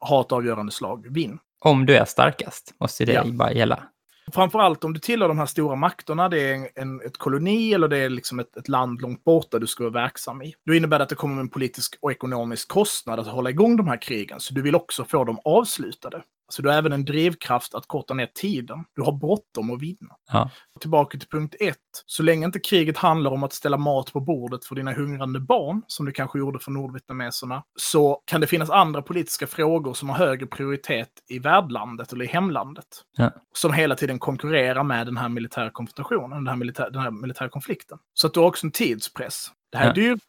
[0.00, 1.38] ha ett avgörande slag, vinn.
[1.60, 3.24] Om du är starkast måste det Ja.
[3.24, 3.82] bara gälla.
[4.32, 7.88] Framförallt om du tillhör de här stora makterna, det är en, en, ett koloni eller
[7.88, 10.54] det är liksom ett, ett land långt borta du ska vara verksam i.
[10.66, 13.88] Då innebär det att det kommer en politisk och ekonomisk kostnad att hålla igång de
[13.88, 16.22] här krigen, så du vill också få dem avslutade.
[16.50, 18.84] Så du har även en drivkraft att korta ner tiden.
[18.94, 20.16] Du har bråttom att vinna.
[20.32, 20.50] Ja.
[20.80, 21.76] Tillbaka till punkt ett.
[22.06, 25.82] Så länge inte kriget handlar om att ställa mat på bordet för dina hungrande barn,
[25.86, 30.16] som det kanske gjorde för nordvietnameserna, så kan det finnas andra politiska frågor som har
[30.16, 32.86] högre prioritet i värdlandet eller i hemlandet.
[33.16, 33.30] Ja.
[33.54, 37.48] Som hela tiden konkurrerar med den här militära konfrontationen, den här, militär, den här militära
[37.48, 37.98] konflikten.
[38.14, 39.46] Så att du har också en tidspress.
[39.72, 39.94] Det här är Ja.
[39.94, 40.20] dyrt,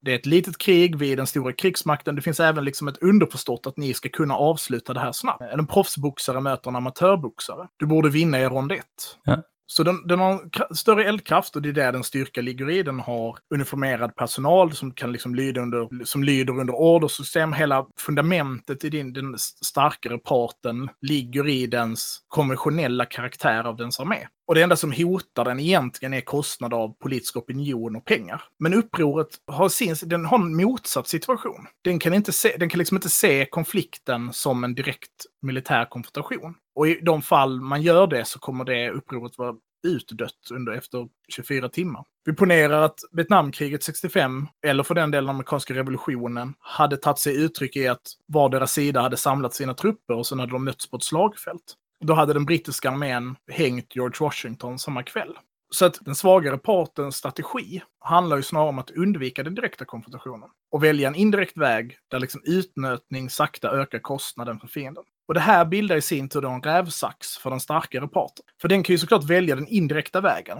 [0.00, 2.14] det är ett litet krig, vi är den stora krigsmakten.
[2.14, 5.42] Det finns även liksom ett underförstått att ni ska kunna avsluta det här snabbt.
[5.42, 7.68] En proffsboxare möter en amatörboxare.
[7.76, 8.84] Du borde vinna i rond ett.
[9.24, 9.42] Ja.
[9.70, 10.40] Så den, den har
[10.74, 12.82] större eldkraft och det är där den styrka ligger i.
[12.82, 17.52] Den har uniformerad personal som kan liksom lyda under, som lyder under ordersystem.
[17.52, 24.26] Hela fundamentet i din, den starkare parten ligger i dens konventionella karaktär av dens armé.
[24.46, 28.42] Och det enda som hotar den egentligen är kostnad av politisk opinion och pengar.
[28.58, 31.66] Men upproret har, sin, den har en motsatt situation.
[31.84, 36.54] Den kan, inte se, den kan liksom inte se konflikten som en direkt militär konfrontation.
[36.78, 39.54] Och i de fall man gör det så kommer det upproret vara
[39.86, 42.04] utdött under efter 24 timmar.
[42.24, 47.76] Vi ponerar att Vietnamkriget 65, eller för den delen amerikanska revolutionen, hade tagit sig uttryck
[47.76, 51.02] i att vardera sida hade samlat sina trupper och sen hade de mötts på ett
[51.02, 51.74] slagfält.
[52.04, 55.38] Då hade den brittiska armén hängt George Washington samma kväll.
[55.70, 60.48] Så att den svagare partens strategi handlar ju snarare om att undvika den direkta konfrontationen
[60.70, 65.04] och välja en indirekt väg där liksom utnötning sakta ökar kostnaden för fienden.
[65.28, 68.44] Och det här bildar i sin tur då en rävsax för den starkare parten.
[68.60, 70.58] För den kan ju såklart välja den indirekta vägen.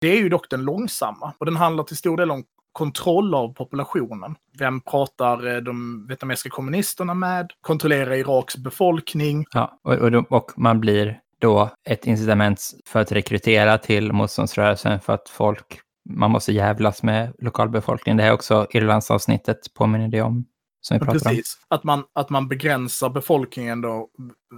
[0.00, 3.54] Det är ju dock den långsamma och den handlar till stor del om kontroll av
[3.54, 4.36] populationen.
[4.58, 7.50] Vem pratar eh, de vietnamesiska kommunisterna med?
[7.60, 9.44] Kontrollera Iraks befolkning.
[9.52, 15.12] Ja, och, och, och man blir då ett incitament för att rekrytera till motståndsrörelsen för
[15.12, 18.16] att folk, man måste jävlas med lokalbefolkningen.
[18.16, 20.44] Det här är också Irlandsavsnittet påminner det om.
[20.88, 21.58] Som vi pratar Precis.
[21.68, 21.76] Om.
[21.76, 24.08] Att, man, att man begränsar befolkningen då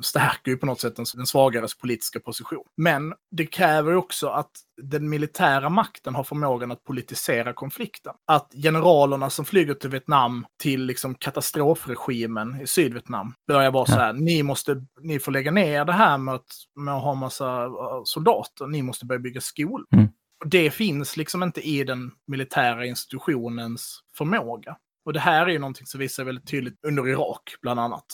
[0.03, 2.65] stärker ju på något sätt den, den svagares politiska position.
[2.77, 4.51] Men det kräver ju också att
[4.83, 8.13] den militära makten har förmågan att politisera konflikten.
[8.27, 13.95] Att generalerna som flyger till Vietnam till liksom katastrofregimen i Sydvietnam börjar vara ja.
[13.95, 17.15] så här, ni måste, ni får lägga ner det här med att, med att ha
[17.15, 17.71] massa äh,
[18.05, 19.87] soldater, ni måste börja bygga skolor.
[19.93, 20.09] Mm.
[20.45, 24.77] Det finns liksom inte i den militära institutionens förmåga.
[25.07, 28.05] Och det här är ju någonting som visar väldigt tydligt under Irak, bland annat.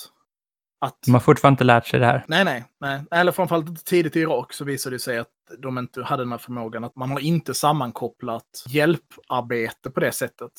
[0.80, 0.98] Att...
[1.06, 2.24] De har fortfarande inte lärt sig det här.
[2.28, 2.64] Nej, nej.
[2.80, 3.04] nej.
[3.10, 5.28] Eller framförallt tidigt i Irak så visade det sig att
[5.58, 6.84] de inte hade den här förmågan.
[6.84, 10.52] Att man har inte sammankopplat hjälparbete på det sättet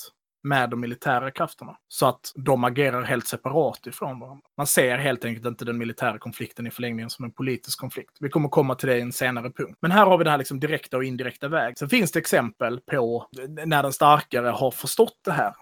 [0.44, 1.78] med de militära krafterna.
[1.88, 4.42] Så att de agerar helt separat ifrån varandra.
[4.58, 8.18] Man ser helt enkelt inte den militära konflikten i förlängningen som en politisk konflikt.
[8.20, 9.78] Vi kommer komma till det i en senare punkt.
[9.82, 11.78] Men här har vi det här liksom direkta och indirekta väg.
[11.78, 13.28] Sen finns det exempel på
[13.66, 15.54] när den starkare har förstått det här.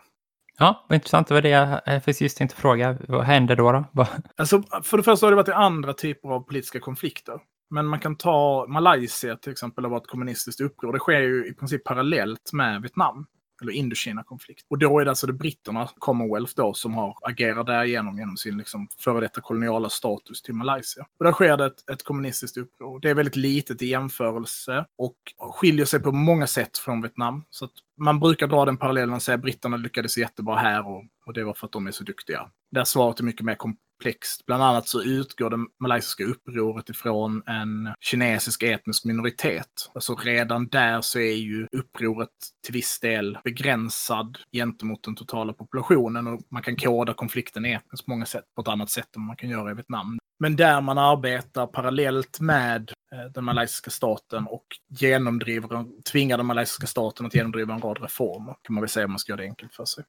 [0.62, 1.28] Ja, vad intressant.
[1.28, 2.97] Det var det jag eh, precis tänkte fråga.
[3.08, 3.86] Vad händer då?
[3.91, 4.08] då?
[4.36, 7.39] Alltså, för det första har det varit andra typer av politiska konflikter.
[7.69, 10.93] Men man kan ta Malaysia till exempel, har varit kommunistiskt uppror.
[10.93, 13.26] Det sker ju i princip parallellt med Vietnam
[13.62, 14.65] eller Indokina-konflikt.
[14.69, 18.58] Och då är det alltså det britterna, Commonwealth då, som har agerat därigenom genom sin
[18.58, 21.06] liksom, före detta koloniala status till Malaysia.
[21.19, 23.00] Och där sker det ett, ett kommunistiskt uppror.
[23.00, 27.43] Det är väldigt litet i jämförelse och skiljer sig på många sätt från Vietnam.
[27.50, 31.04] Så att man brukar dra den parallellen och säga att britterna lyckades jättebra här och,
[31.26, 32.50] och det var för att de är så duktiga.
[32.71, 33.56] Där svaret är mycket mer
[34.02, 34.46] komplext.
[34.46, 39.68] Bland annat så utgår det malaysiska upproret ifrån en kinesisk etnisk minoritet.
[39.94, 42.30] Alltså redan där så är ju upproret
[42.66, 48.12] till viss del begränsad gentemot den totala populationen och man kan koda konflikten etniskt på
[48.12, 50.18] många sätt på ett annat sätt än man kan göra i Vietnam.
[50.40, 56.88] Men där man arbetar parallellt med eh, den malaysiska staten och genomdriver, tvingar den malaysiska
[56.88, 59.48] staten att genomdriva en rad reformer, kan man väl säga om man ska göra det
[59.48, 60.04] enkelt för sig.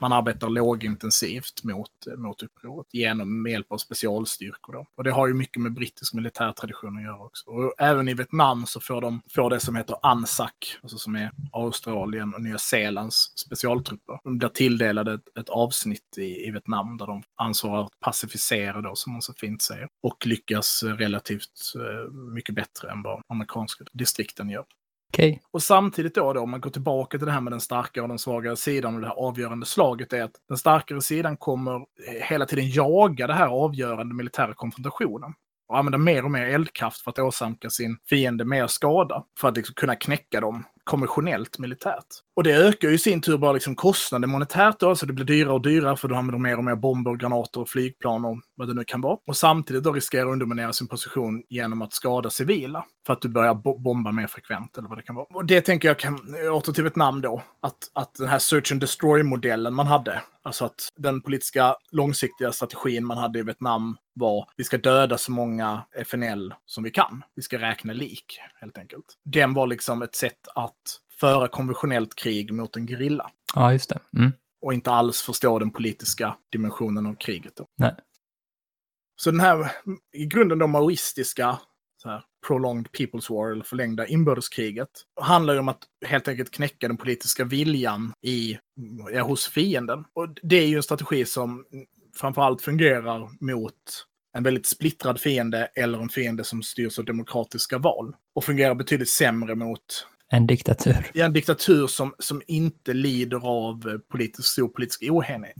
[0.00, 4.72] Man arbetar lågintensivt mot, mot upproret genom med hjälp av specialstyrkor.
[4.72, 4.86] Då.
[4.96, 7.50] Och det har ju mycket med brittisk militärtradition att göra också.
[7.50, 10.50] Och även i Vietnam så får de får det som heter ANSAC,
[10.82, 14.18] alltså som är Australien och Nya Zeelands specialtrupper.
[14.24, 18.94] De blir tilldelade ett, ett avsnitt i, i Vietnam där de ansvarar att pacificera då,
[18.94, 19.88] som man så fint säger.
[20.02, 24.64] Och lyckas relativt eh, mycket bättre än vad amerikanska distrikten gör.
[25.12, 25.38] Okay.
[25.50, 28.08] Och samtidigt då, då, om man går tillbaka till det här med den starkare och
[28.08, 32.28] den svagare sidan och det här avgörande slaget är att den starkare sidan kommer eh,
[32.28, 35.34] hela tiden jaga det här avgörande militära konfrontationen
[35.68, 39.24] och använda mer och mer eldkraft för att åsamka sin fiende mer skada.
[39.40, 42.06] För att liksom kunna knäcka dem konventionellt militärt.
[42.36, 45.24] Och det ökar ju i sin tur bara liksom kostnaden monetärt då, så det blir
[45.24, 48.40] dyrare och dyrare för då använder de mer och mer bomber, granater, och flygplan och
[48.56, 49.18] vad det nu kan vara.
[49.26, 52.84] Och samtidigt då riskerar att underminera sin position genom att skada civila.
[53.06, 55.26] För att du börjar bomba mer frekvent eller vad det kan vara.
[55.34, 56.18] Och det tänker jag kan,
[56.52, 60.88] åter till Vietnam då, att, att den här search and destroy-modellen man hade, alltså att
[60.96, 66.54] den politiska långsiktiga strategin man hade i Vietnam var vi ska döda så många FNL
[66.66, 67.22] som vi kan.
[67.34, 69.04] Vi ska räkna lik, helt enkelt.
[69.24, 70.79] Den var liksom ett sätt att
[71.20, 73.30] föra konventionellt krig mot en gerilla.
[73.54, 74.00] Ja, just det.
[74.16, 74.32] Mm.
[74.62, 77.56] Och inte alls förstå den politiska dimensionen av kriget.
[77.56, 77.66] Då.
[77.78, 77.94] Nej.
[79.16, 79.72] Så den här,
[80.12, 81.58] i grunden då maoistiska
[82.02, 86.88] så här, prolonged people's war, eller förlängda inbördeskriget, handlar ju om att helt enkelt knäcka
[86.88, 88.58] den politiska viljan i,
[89.12, 90.04] ja, hos fienden.
[90.12, 91.64] Och det är ju en strategi som
[92.14, 94.06] framförallt fungerar mot
[94.36, 98.16] en väldigt splittrad fiende eller en fiende som styrs av demokratiska val.
[98.34, 101.10] Och fungerar betydligt sämre mot en diktatur.
[101.14, 105.02] Ja, en diktatur som, som inte lider av politisk, stor politisk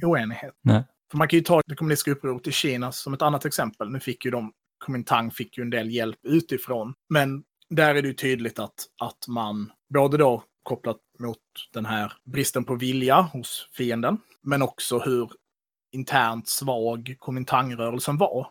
[0.02, 0.54] oenighet.
[0.62, 0.84] Nej.
[1.10, 3.90] För man kan ju ta det kommunistiska upproret i Kina som ett annat exempel.
[3.90, 4.52] Nu fick ju de,
[4.84, 6.94] Kuomintang fick ju en del hjälp utifrån.
[7.08, 11.38] Men där är det ju tydligt att, att man, både då kopplat mot
[11.72, 15.30] den här bristen på vilja hos fienden, men också hur
[15.92, 18.46] internt svag Kuomintang-rörelsen var.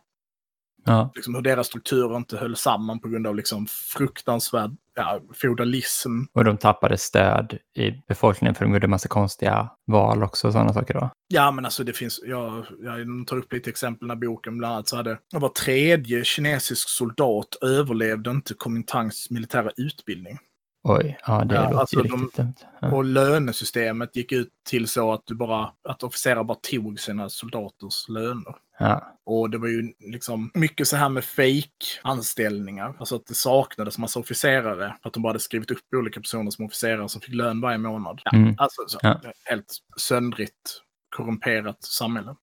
[0.84, 1.12] Ja.
[1.14, 6.10] Liksom hur deras strukturer inte höll samman på grund av liksom fruktansvärd ja, feudalism.
[6.32, 10.72] Och de tappade stöd i befolkningen för de gjorde massa konstiga val också och sådana
[10.72, 11.10] saker då.
[11.28, 14.58] Ja, men alltså det finns, jag, jag tar upp lite exempel i den här boken,
[14.58, 20.38] bland annat så hade var tredje kinesisk soldat överlevde inte Kuomintangs militära utbildning.
[20.82, 22.54] Oj, ja det Ja, låter alltså ju de- riktigt dumt.
[22.80, 22.92] Ja.
[22.92, 28.08] Och lönesystemet gick ut till så att du bara, att officerare bara tog sina soldaters
[28.08, 28.54] löner.
[28.78, 29.16] Ja.
[29.26, 32.94] Och det var ju liksom mycket så här med fake anställningar.
[32.98, 34.96] Alltså att det saknades massa officerare.
[35.02, 38.20] Att de bara hade skrivit upp olika personer som officerare som fick lön varje månad.
[38.24, 38.54] Ja, Mm.
[38.58, 39.20] Alltså så, Ja.
[39.44, 40.80] helt söndrigt,
[41.16, 42.34] korrumperat samhälle.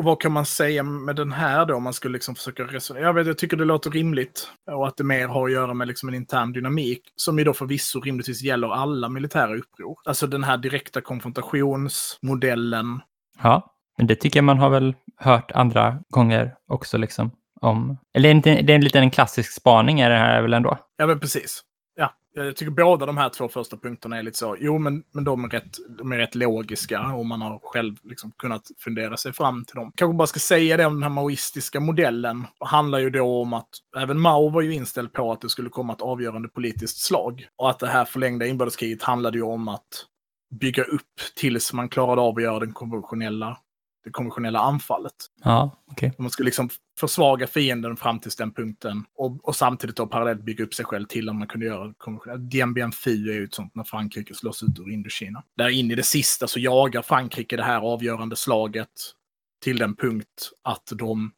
[0.00, 1.74] Och vad kan man säga med den här då?
[1.74, 3.04] Om man skulle liksom försöka resonera.
[3.04, 4.48] Jag, vet, jag tycker det låter rimligt.
[4.70, 7.02] Och att det mer har att göra med liksom en intern dynamik.
[7.16, 9.96] Som ju då förvisso rimligtvis gäller alla militära uppror.
[10.04, 13.00] Alltså den här direkta konfrontationsmodellen.
[13.42, 17.30] ja, men det tycker jag man har väl hört andra gånger också liksom.
[17.60, 20.78] Om, eller det är en liten klassisk spaning är det här väl ändå?
[20.96, 21.62] Ja, men precis.
[22.36, 24.56] Eh, jag tycker båda de här två första punkterna är lite så.
[24.60, 28.32] Jo, men, men de, är rätt, de är rätt logiska och man har själv liksom
[28.38, 29.92] kunnat fundera sig fram till dem.
[29.94, 32.46] Kanske bara ska säga det om den här maoistiska modellen.
[32.60, 35.68] Det handlar ju då om att även Mao var ju inställd på att det skulle
[35.68, 37.46] komma ett avgörande politiskt slag.
[37.56, 40.06] Och att det här förlängda inbördeskriget handlade ju om att
[40.60, 43.58] bygga upp tills man klarade av att göra den konventionella,
[44.04, 45.12] det konventionella anfallet.
[45.44, 46.12] Ja, okej.
[46.18, 46.68] Man skulle liksom
[47.00, 51.06] försvaga fienden fram till den punkten och, och samtidigt då parallellt bygga upp sig själv
[51.06, 52.50] till att man kunde göra konventionellt.
[52.50, 55.42] Dien Bien Phu är ju ett sånt när Frankrike slås ut ur Indokina.
[55.56, 58.88] Där in i det sista så jagar Frankrike det här avgörande slaget
[59.64, 61.32] till den punkt att de,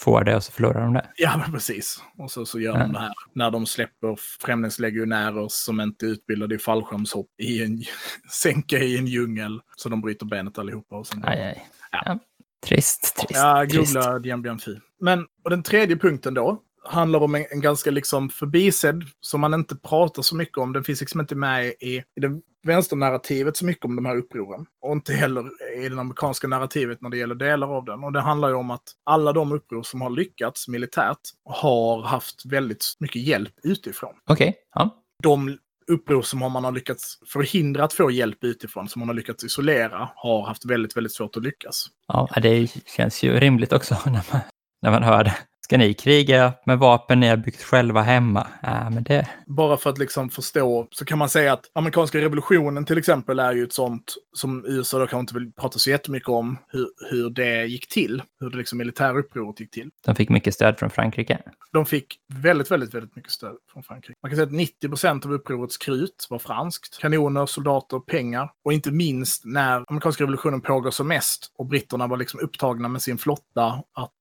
[0.00, 1.06] Får det och så förlorar de det.
[1.16, 2.78] ja precis, och så, så gör Ja.
[2.82, 3.12] de det här.
[3.32, 7.82] När de släpper främlingslegionärer som inte är utbildade i fallskärmshopp i en
[8.32, 9.60] sänka i en djungel.
[9.76, 10.96] Så de bryter benet allihopa.
[10.96, 11.66] Och sen Aj, aj.
[11.92, 12.18] Ja.
[12.66, 14.80] Trist, trist, Ja, googla Dien Bien Phu.
[15.00, 19.54] Men och den tredje punkten då handlar om en, en ganska liksom förbisedd som man
[19.54, 20.72] inte pratar så mycket om.
[20.72, 24.66] Den finns liksom inte med i, i det vänsternarrativet så mycket om de här upproren.
[24.80, 25.44] Och inte heller
[25.84, 28.04] i det amerikanska narrativet när det gäller delar av den.
[28.04, 32.46] Och det handlar ju om att alla de uppror som har lyckats militärt har haft
[32.46, 35.04] väldigt mycket hjälp utifrån Okej, ja.
[35.22, 39.44] de uppror som man har lyckats förhindra att få hjälp utifrån, som man har lyckats
[39.44, 41.86] isolera, har haft väldigt, väldigt svårt att lyckas.
[42.08, 42.28] ja.
[42.42, 44.40] Det känns ju rimligt också när man,
[44.82, 45.36] när man hör det.
[45.72, 48.46] Ska ni kriga med vapen ni har byggt själva hemma?
[48.62, 49.28] Ja, men det...
[49.46, 53.52] Bara för att liksom förstå så kan man säga att amerikanska revolutionen till exempel är
[53.52, 57.30] ju ett sånt som USA då kanske inte vill prata så jättemycket om hur, hur
[57.30, 59.90] det gick till, hur det liksom militära upproret gick till.
[60.06, 61.38] De fick mycket stöd från Frankrike.
[61.72, 64.18] De fick väldigt, väldigt, väldigt mycket stöd från Frankrike.
[64.22, 66.98] Man kan säga att 90 procent av upprorets krut var franskt.
[66.98, 68.50] Kanoner, soldater, pengar.
[68.64, 73.02] Och inte minst när amerikanska revolutionen pågår som mest och britterna var liksom upptagna med
[73.02, 74.12] sin flotta att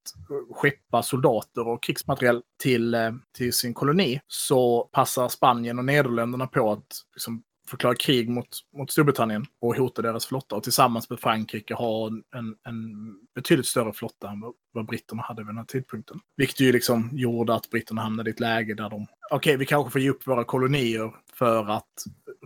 [0.51, 6.71] skeppa soldater och krigsmateriel till, eh, till sin koloni så passar Spanien och Nederländerna på
[6.71, 10.56] att liksom förklara krig mot, mot Storbritannien och hota deras flotta.
[10.56, 12.23] Och tillsammans med Frankrike ha en,
[12.67, 16.19] en, betydligt större flotta än vad, vad britterna hade vid den här tidpunkten.
[16.38, 19.91] Vilket ju liksom gjorde att britterna hamnade i ett läge där de, okej, vi kanske
[19.91, 21.93] får ge upp våra kolonier för att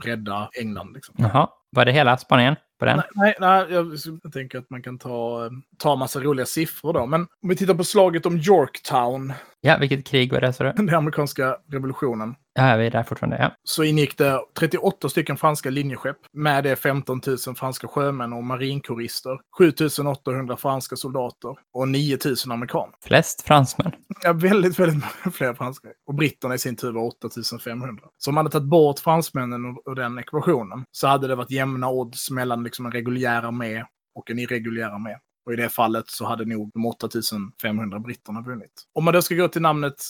[0.04, 0.94] rädda England.
[0.94, 1.16] Liksom.
[1.18, 3.02] Jaha, var det hela Spanien på den?
[3.16, 3.92] Nej, nej, jag,
[4.24, 7.06] jag tänker att man kan ta, eh, ta massa roliga siffror då.
[7.06, 10.72] Men om vi tittar på slaget om Yorktown, Ja, vilket krig var det du?
[10.72, 13.38] den amerikanska revolutionen, Ja, vi är där fortfarande.
[13.38, 13.52] Ja.
[13.64, 16.18] så ingick det 38 stycken franska linjeskepp.
[16.34, 19.40] Med det 15 000 franska sjömän och marinkorister.
[19.58, 19.74] 7
[20.08, 22.94] 800 franska soldater och 9 000 amerikaner.
[23.06, 23.92] Flest fransmän.
[24.24, 25.92] Ja, väldigt, väldigt många fler franskar.
[26.08, 28.04] Och britterna i sin tur var 8500.
[28.18, 31.90] Så om man hade tagit bort fransmännen ur den ekvationen så hade det varit jämna
[31.90, 33.86] odds mellan liksom en reguljär armé
[34.16, 35.18] och en irreguljär armé.
[35.46, 38.84] Och i det fallet så hade nog de 8500 britterna vunnit.
[38.94, 40.04] Om man då ska gå till namnet,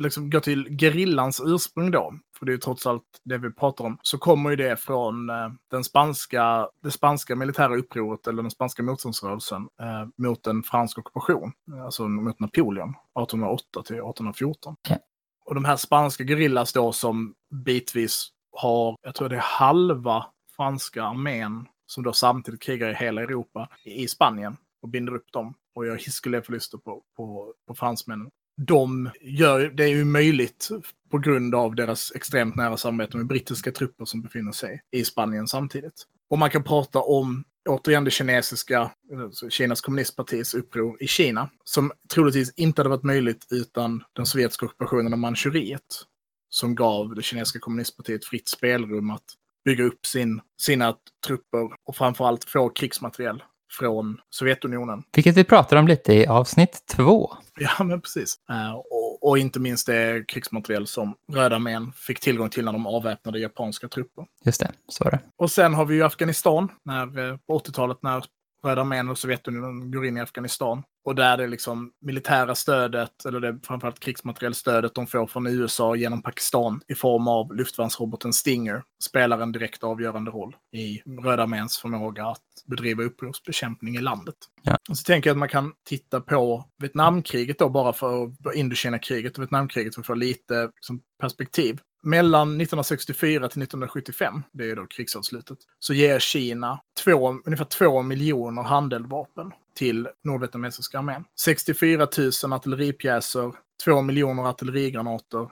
[0.00, 3.84] liksom gå till gerillans ursprung då, för det är ju trots allt det vi pratar
[3.84, 8.50] om, så kommer ju det från eh, den spanska, det spanska militära upproret, eller den
[8.50, 14.76] spanska motståndsrörelsen, eh, mot en fransk ockupation, eh, alltså mot Napoleon, 1808 till 1814.
[14.88, 14.96] Ja.
[15.44, 21.04] Och de här spanska gerillas då som bitvis har, jag tror det är halva franska
[21.04, 25.86] armén som då samtidigt krigar i hela Europa, i Spanien, och binder upp dem och
[25.86, 28.30] gör hiskeliga förluster på, på, på fransmännen.
[28.56, 30.68] De gör, det är ju möjligt
[31.10, 35.48] på grund av deras extremt nära samarbete med brittiska trupper som befinner sig i Spanien
[35.48, 36.06] samtidigt.
[36.30, 41.92] Och man kan prata om återigen det kinesiska, alltså Kinas kommunistpartis uppror i Kina, som
[42.14, 46.04] troligtvis inte hade varit möjligt utan den sovjetiska ockupationen av Manchuriet,
[46.48, 49.24] som gav det kinesiska kommunistpartiet fritt spelrum att
[49.64, 50.94] bygga upp sin, sina
[51.26, 53.42] trupper och framförallt få krigsmateriel
[53.78, 55.02] från Sovjetunionen.
[55.16, 57.32] Vilket vi pratar om lite i avsnitt två.
[57.58, 58.36] Ja, men precis.
[58.50, 62.86] Uh, och, och, inte minst det krigsmateriel som Röda armén fick tillgång till när de
[62.86, 64.26] avväpnade japanska trupper.
[64.44, 65.20] Just det, så var det.
[65.36, 68.24] Och sen har vi ju Afghanistan, när, på 80-talet när
[68.64, 70.82] Röda armén och Sovjetunionen går in i Afghanistan.
[71.04, 76.22] Och där det liksom militära stödet, eller det framförallt krigsmaterielstödet de får från USA genom
[76.22, 82.26] Pakistan i form av luftvärnsroboten Stinger spelar en direkt avgörande roll i Röda arméns förmåga
[82.26, 84.34] att bedriva upprorsbekämpning i landet.
[84.62, 84.76] Ja.
[84.88, 89.42] Och så tänker jag att man kan titta på Vietnamkriget då bara för Indokina-kriget och
[89.42, 91.80] Vietnamkriget för att få lite liksom, perspektiv.
[92.02, 98.62] Mellan 1964 till 1975, det är då krigsavslutet, så ger Kina två, ungefär två miljoner
[98.62, 101.24] handeldvapen till nordvietnamesiska armén.
[101.40, 102.08] 64
[102.42, 103.52] 000 artilleripjäser,
[103.84, 105.50] 2 miljoner artillerigranater,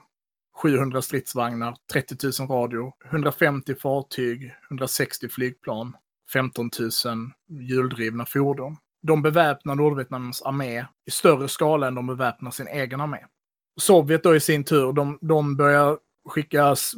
[0.61, 5.97] 700 stridsvagnar, 30 000 radio, 150 fartyg, 160 flygplan,
[6.33, 6.91] 15 000
[7.49, 8.77] hjuldrivna fordon.
[9.01, 13.19] De beväpnar Nordvietnams armé i större skala än de beväpnar sin egen armé.
[13.79, 16.93] Sovjet då i sin tur, de, de börjar skickas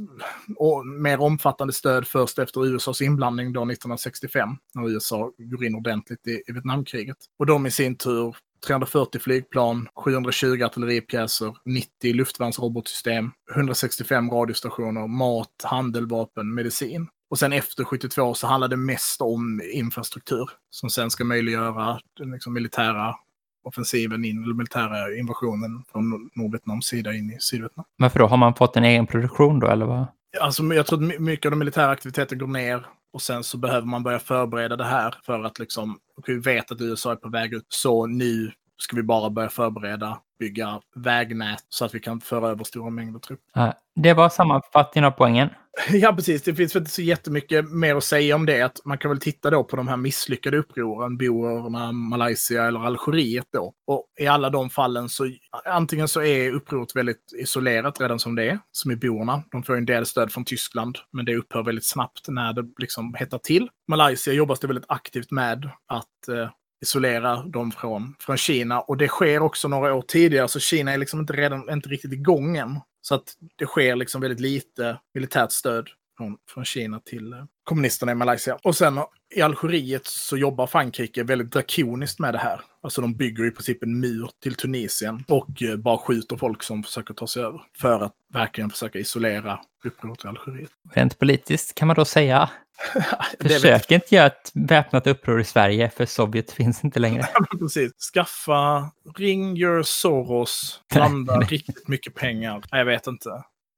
[1.00, 6.44] mer omfattande stöd först efter USAs inblandning då 1965, när USA går in ordentligt i,
[6.48, 7.18] i Vietnamkriget.
[7.40, 8.36] Och de i sin tur
[8.68, 17.08] 340 flygplan, 720 artilleripjäser, 90 luftvärnsrobotsystem, 165 radiostationer, mat, handel, vapen, medicin.
[17.30, 22.54] Och sen efter 72 så handlar det mest om infrastruktur som sen ska möjliggöra liksom
[22.54, 23.16] militära
[23.64, 27.86] offensiven in, eller militära invasionen från Nordvietnams sida in i Sydvietnam.
[27.97, 28.28] Varför då?
[28.28, 30.05] Har man fått en egen produktion då, eller vad?
[30.41, 33.88] Alltså, jag tror att mycket av de militära aktiviteter går ner och sen så behöver
[33.88, 37.30] man börja förbereda det här för att liksom, och vi vet att USA är på
[37.30, 38.51] väg ut, så nu
[38.82, 43.20] ska vi bara börja förbereda, bygga vägnät så att vi kan föra över stora mängder
[43.20, 43.74] trupper.
[43.96, 45.50] Det var sammanfattningen av poängen.
[45.90, 46.44] Ja, precis.
[46.44, 48.62] Det finns inte så jättemycket mer att säga om det.
[48.62, 53.48] Att man kan väl titta då på de här misslyckade upproren, boerna, Malaysia eller Algeriet
[53.54, 53.74] då.
[53.88, 55.30] Och i alla de fallen så
[55.66, 59.44] antingen så är upproret väldigt isolerat redan som det är, som i boerna.
[59.52, 63.14] De får en del stöd från Tyskland, men det upphör väldigt snabbt när det liksom
[63.14, 63.70] hettar till.
[63.88, 66.50] Malaysia jobbas det väldigt aktivt med att eh,
[66.82, 68.82] isolera dem från, från Kina.
[68.82, 72.14] Och det sker också några år tidigare, så Kina är liksom inte, redan, inte riktigt
[72.14, 72.80] igång än.
[73.02, 78.12] Så att det sker liksom väldigt lite militärt stöd från, från Kina till eh, kommunisterna
[78.12, 78.58] i Malaysia.
[78.64, 79.00] Och sen
[79.36, 82.62] i Algeriet så jobbar Frankrike väldigt drakoniskt med det här.
[82.84, 86.84] Alltså de bygger i princip en mur till Tunisien och eh, bara skjuter folk som
[86.84, 87.62] försöker ta sig över.
[87.78, 90.72] För att verkligen försöka isolera upproret i Algeriet.
[90.94, 92.50] Rent politiskt kan man då säga
[93.40, 97.28] Försök inte göra ett väpnat uppror i Sverige, för Sovjet finns inte längre.
[97.60, 97.92] Precis.
[98.14, 102.64] Skaffa, ring your Soros, blanda riktigt mycket pengar.
[102.72, 103.30] Nej, jag vet inte.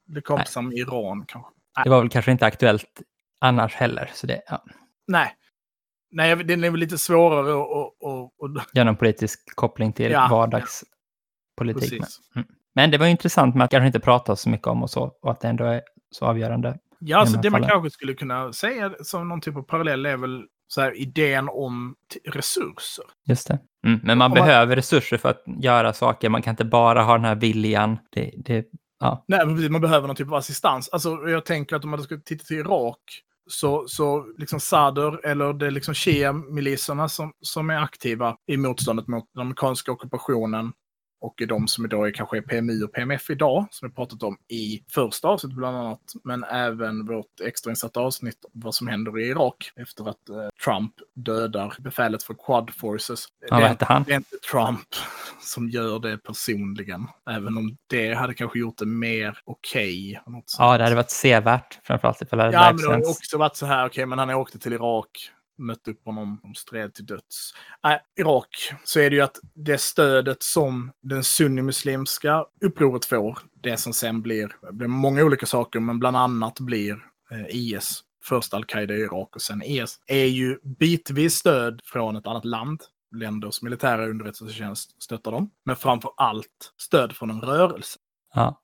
[0.06, 1.52] Det kom som Iran kanske.
[1.78, 1.84] Nej.
[1.84, 3.02] Det var väl kanske inte aktuellt
[3.40, 4.12] annars heller.
[4.14, 4.64] Så det, ja.
[5.08, 5.36] Nej.
[6.14, 8.76] Nej, det är väl lite svårare att...
[8.76, 12.02] Göra någon politisk koppling till ja, vardagspolitik.
[12.02, 12.06] Ja.
[12.36, 12.48] Mm.
[12.76, 15.32] Men det var intressant med att kanske inte prata så mycket om och så, och
[15.32, 16.78] att det ändå är så avgörande.
[17.00, 17.62] Ja, alltså det fallen.
[17.62, 21.50] man kanske skulle kunna säga som någon typ av parallell är väl så här, idén
[21.50, 21.96] om
[22.26, 23.06] resurser.
[23.26, 23.60] Just det.
[23.86, 26.30] Mm, men man, man behöver resurser för att göra saker.
[26.30, 27.98] Man kan inte bara ha den här viljan.
[28.10, 28.66] Det, det,
[29.00, 29.26] ja.
[29.28, 30.90] Nej, man behöver någon typ av assistans.
[30.90, 33.00] Alltså, jag tänker att om man ska titta till Irak
[33.50, 39.08] så, så liksom Sadr eller det är liksom Shia-miliserna som, som är aktiva i motståndet
[39.08, 40.72] mot den amerikanska ockupationen
[41.24, 44.38] och de som idag är kanske är PMI och PMF idag, som vi pratat om
[44.48, 49.72] i första avsnittet bland annat, men även vårt extrainsatta avsnitt vad som händer i Irak
[49.76, 53.26] efter att eh, Trump dödar befälet för Quad Forces.
[53.50, 54.04] Ja, det, är, han?
[54.04, 54.88] det är inte Trump
[55.42, 60.22] som gör det personligen, även om det hade kanske gjort det mer okej.
[60.26, 63.38] Okay, ja, det hade varit sevärt, framförallt ifall det hade Ja, men det hade också
[63.38, 65.10] varit så här, okej, okay, men han åkte till Irak,
[65.58, 67.54] mött upp honom, de stred till döds.
[67.86, 68.50] Äh, Irak
[68.84, 74.22] så är det ju att det stödet som den sunnimuslimska upproret får, det som sen
[74.22, 76.92] blir, blir många olika saker, men bland annat blir
[77.32, 82.28] eh, IS, först al-Qaida i Irak och sen IS, är ju bitvis stöd från ett
[82.28, 82.82] annat land.
[83.16, 88.00] Länders militära underrättelsetjänst stöttar dem, men framför allt stöd från en rörelse.
[88.34, 88.62] Ja.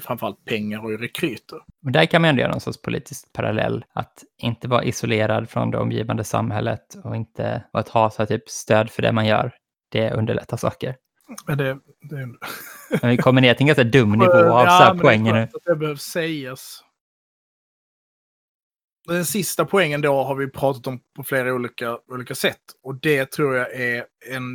[0.00, 1.58] Framförallt pengar och rekryter.
[1.84, 3.84] Och där kan man ändå göra någon sorts politisk parallell.
[3.92, 8.90] Att inte vara isolerad från det omgivande samhället och inte att ha så typ stöd
[8.90, 9.52] för det man gör.
[9.88, 10.96] Det underlättar saker.
[11.46, 11.78] Men det,
[12.10, 13.08] det...
[13.08, 15.48] vi kommer ner till en ganska dum nivå av ja, så här poänger nu.
[15.64, 16.84] Det behövs sägas.
[19.08, 22.60] Den sista poängen då har vi pratat om på flera olika, olika sätt.
[22.82, 24.46] Och det tror jag är en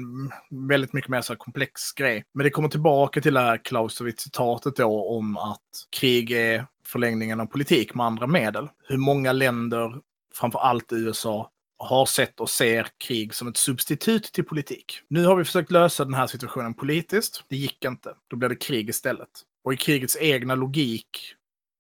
[0.68, 2.24] väldigt mycket mer så komplex grej.
[2.34, 5.62] Men det kommer tillbaka till det här Clausewitz-citatet då om att
[6.00, 8.68] krig är förlängningen av politik med andra medel.
[8.88, 10.02] Hur många länder,
[10.34, 15.02] framför allt USA, har sett och ser krig som ett substitut till politik.
[15.08, 17.44] Nu har vi försökt lösa den här situationen politiskt.
[17.50, 18.16] Det gick inte.
[18.28, 19.30] Då blev det krig istället.
[19.64, 21.34] Och i krigets egna logik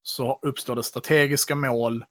[0.03, 2.05] så uppstår det strategiska mål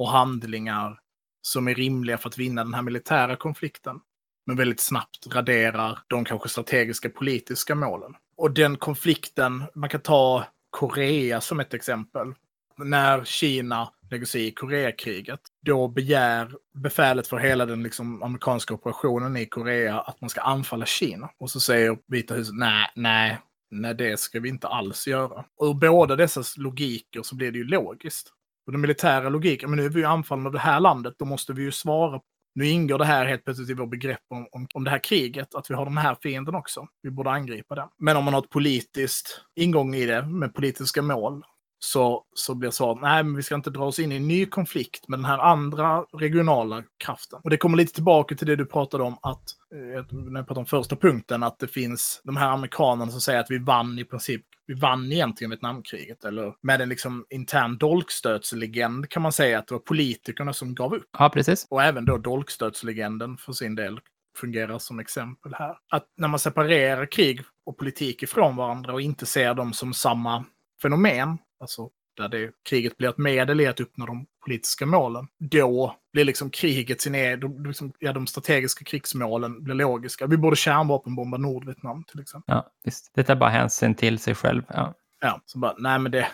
[0.00, 0.98] och handlingar
[1.42, 4.00] som är rimliga för att vinna den här militära konflikten.
[4.46, 8.14] Men väldigt snabbt raderar de kanske strategiska politiska målen.
[8.36, 12.34] Och den konflikten, man kan ta Korea som ett exempel.
[12.76, 19.36] När Kina lägger sig i Koreakriget, då begär befälet för hela den liksom, amerikanska operationen
[19.36, 21.30] i Korea att man ska anfalla Kina.
[21.38, 23.38] Och så säger Vita huset nej, nej,
[23.70, 25.44] nej, det ska vi inte alls göra.
[25.56, 28.32] Och ur båda dessa logiker så blir det ju logiskt.
[28.66, 31.24] Och den militära logiken, men nu är vi ju anfallna av det här landet, då
[31.24, 32.20] måste vi ju svara.
[32.54, 35.54] Nu ingår det här helt plötsligt i vår begrepp om, om, om det här kriget,
[35.54, 36.86] att vi har de här fienden också.
[37.02, 37.88] Vi borde angripa den.
[37.98, 41.42] Men om man har ett politiskt ingång i det, med politiska mål,
[41.82, 44.46] så, så blir svaret nej, men vi ska inte dra oss in i en ny
[44.46, 47.40] konflikt med den här andra regionala kraften.
[47.42, 49.42] Och det kommer lite tillbaka till det du pratade om, att,
[49.74, 53.40] eh, när jag pratade om första punkten, att det finns de här amerikanerna som säger
[53.40, 59.08] att vi vann i princip, vi vann egentligen Vietnamkriget, eller med en liksom intern dolkstötslegend
[59.08, 61.08] kan man säga att det var politikerna som gav upp.
[61.18, 61.66] Ja, precis.
[61.70, 64.00] Och även då dolkstötslegenden för sin del
[64.36, 65.76] fungerar som exempel här.
[65.88, 70.44] Att när man separerar krig och politik ifrån varandra och inte ser dem som samma
[70.82, 71.90] fenomen, alltså
[72.20, 76.50] där det, kriget blir ett medel i att uppnå de politiska målen, då blir liksom
[76.50, 80.26] kriget sin egen, liksom, ja, de strategiska krigsmålen blir logiska.
[80.26, 82.54] Vi borde kärnvapenbomba Nordvietnam till exempel.
[82.54, 83.10] Ja, visst.
[83.14, 84.62] Det tar bara hänsyn till sig själv.
[84.68, 84.94] Ja.
[85.22, 86.28] Ja, så bara, nej men det...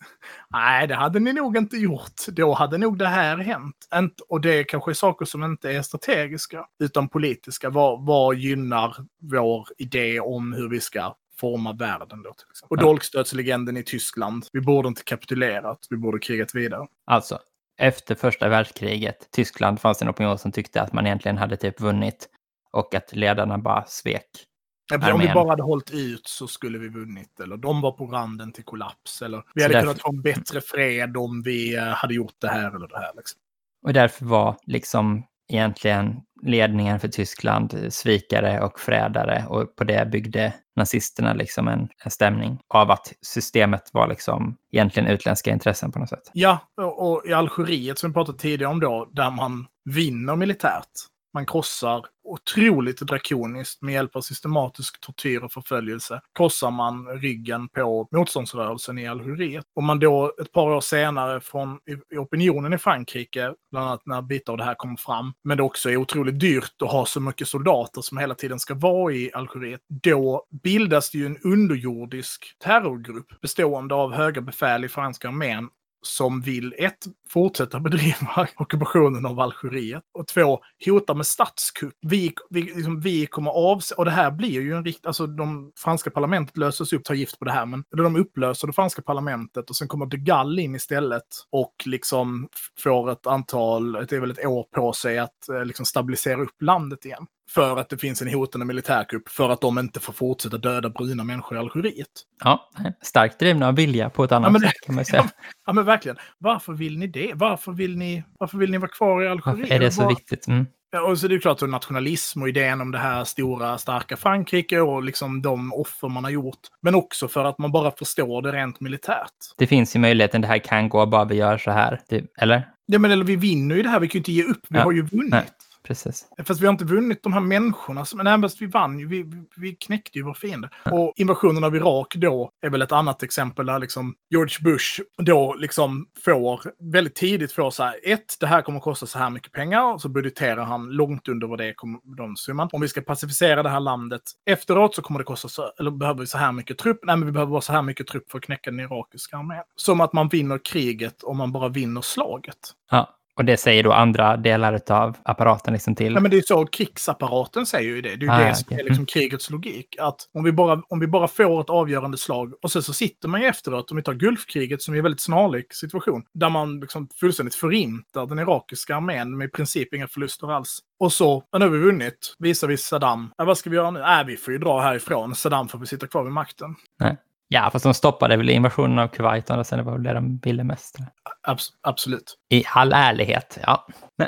[0.50, 2.26] nej, det hade ni nog inte gjort.
[2.28, 4.20] Då hade nog det här hänt.
[4.28, 7.70] Och det kanske är saker som inte är strategiska, utan politiska.
[7.70, 12.32] Vad, vad gynnar vår idé om hur vi ska forma världen då.
[12.34, 12.76] Till exempel.
[12.76, 12.86] Och ja.
[12.86, 14.46] dolkstötslegenden i Tyskland.
[14.52, 16.86] Vi borde inte kapitulerat, vi borde krigat vidare.
[17.06, 17.38] Alltså,
[17.78, 21.80] efter första världskriget, Tyskland fanns det en opinion som tyckte att man egentligen hade typ
[21.80, 22.28] vunnit
[22.72, 24.46] och att ledarna bara svek.
[24.90, 27.40] Ja, om vi bara hade hållit ut så skulle vi vunnit.
[27.40, 29.22] Eller de var på randen till kollaps.
[29.22, 29.86] Eller vi hade därför...
[29.86, 33.12] kunnat få en bättre fred om vi eh, hade gjort det här eller det här.
[33.16, 33.40] Liksom.
[33.86, 40.10] Och därför var liksom egentligen ledningen för Tyskland eh, svikare och frädare och på det
[40.10, 45.98] byggde nazisterna liksom en, en stämning av att systemet var liksom egentligen utländska intressen på
[45.98, 46.30] något sätt.
[46.32, 50.90] Ja, och, och i Algeriet som vi pratade tidigare om då, där man vinner militärt,
[51.34, 56.20] man krossar otroligt drakoniskt med hjälp av systematisk tortyr och förföljelse.
[56.34, 59.64] Krossar man ryggen på motståndsrörelsen i Algeriet.
[59.74, 61.78] Och man då ett par år senare från
[62.12, 65.62] i opinionen i Frankrike, bland annat när bitar av det här kommer fram, men det
[65.62, 69.30] också är otroligt dyrt att ha så mycket soldater som hela tiden ska vara i
[69.34, 75.68] Algeriet, då bildas det ju en underjordisk terrorgrupp bestående av höga befäl i franska armén
[76.02, 81.94] som vill ett, fortsätta bedriva ockupationen av Algeriet och två, hota med statskupp.
[82.00, 83.94] Vi, vi, liksom, vi kommer avse...
[83.94, 87.38] och det här blir ju en riktig, alltså de franska parlamentet löses upp, tar gift
[87.38, 90.74] på det här, men de upplöser det franska parlamentet och sen kommer de Gaulle in
[90.74, 92.48] istället och liksom
[92.78, 96.62] får ett antal, det är väl ett år på sig att eh, liksom stabilisera upp
[96.62, 100.58] landet igen för att det finns en hotande militärkupp för att de inte får fortsätta
[100.58, 102.06] döda bruna människor i Algeriet.
[102.44, 102.70] Ja,
[103.02, 105.22] starkt drivna av vilja på ett annat ja, men, sätt kan man säga.
[105.36, 106.16] Ja, ja, men verkligen.
[106.38, 107.32] Varför vill ni det?
[107.34, 109.60] Varför vill ni, varför vill ni vara kvar i Algeriet?
[109.60, 110.08] Varför är det så Var...
[110.08, 110.46] viktigt?
[110.46, 110.66] Mm.
[111.08, 114.80] Och så det är klart att nationalism och idén om det här stora, starka Frankrike
[114.80, 116.60] och liksom de offer man har gjort.
[116.82, 119.32] Men också för att man bara förstår det rent militärt.
[119.56, 122.00] Det finns ju möjligheten det här kan gå bara vi gör så här,
[122.38, 122.68] eller?
[122.86, 124.78] Ja, men eller vi vinner ju det här, vi kan ju inte ge upp, vi
[124.78, 124.84] ja.
[124.84, 125.30] har ju vunnit.
[125.30, 125.46] Nej
[125.82, 126.26] precis.
[126.44, 128.04] Fast vi har inte vunnit de här människorna.
[128.04, 129.06] Som, nej, vi vann ju.
[129.06, 129.26] Vi,
[129.56, 130.70] vi, knäckte ju vår fiende.
[130.90, 135.54] Och invasionen av Irak då är väl ett annat exempel där liksom George Bush då
[135.54, 136.60] liksom får
[136.92, 139.94] väldigt tidigt får så här, ett, det här kommer att kosta så här mycket pengar.
[139.94, 141.74] Och så budgeterar han långt under vad det är,
[142.16, 142.68] de summan.
[142.72, 146.20] Om vi ska pacificera det här landet efteråt så kommer det kosta så, eller behöver
[146.20, 147.00] vi så här mycket trupp?
[147.02, 149.64] Nej, men vi behöver bara så här mycket trupp för att knäcka den irakiska armén.
[149.76, 152.58] Som att man vinner kriget om man bara vinner slaget.
[152.90, 153.19] Ja.
[153.40, 156.14] Och det säger då andra delar av apparaten liksom till?
[156.14, 158.16] Ja, men det är så krigsapparaten säger ju det.
[158.16, 158.78] Det är ju ah, det som okay.
[158.78, 159.06] är liksom mm.
[159.06, 159.96] krigets logik.
[159.98, 163.28] Att om vi, bara, om vi bara får ett avgörande slag och sen så sitter
[163.28, 166.80] man ju efteråt, om vi tar Gulfkriget som är en väldigt snarlik situation, där man
[166.80, 170.78] liksom fullständigt förintar den irakiska armén med i princip inga förluster alls.
[170.98, 173.32] Och så, nu har vi vunnit, visar vi Saddam.
[173.36, 174.00] Ja, vad ska vi göra nu?
[174.00, 175.34] Äh, vi får ju dra härifrån.
[175.34, 176.74] Saddam får vi sitta kvar vid makten.
[176.98, 177.16] Nej.
[177.52, 180.38] Ja, fast de stoppade väl invasionen av Kuwait och sen det var väl det de
[180.42, 180.96] ville mest.
[181.42, 182.36] Abs absolut.
[182.50, 183.86] I all ärlighet, ja.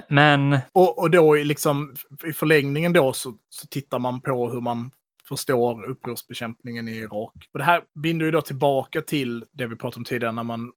[0.08, 0.58] Men...
[0.72, 1.94] Och, och då i, liksom,
[2.26, 4.90] i förlängningen då så, så tittar man på hur man
[5.28, 7.34] förstår upprorsbekämpningen i Irak.
[7.52, 10.72] Och det här binder ju då tillbaka till det vi pratade om tidigare när man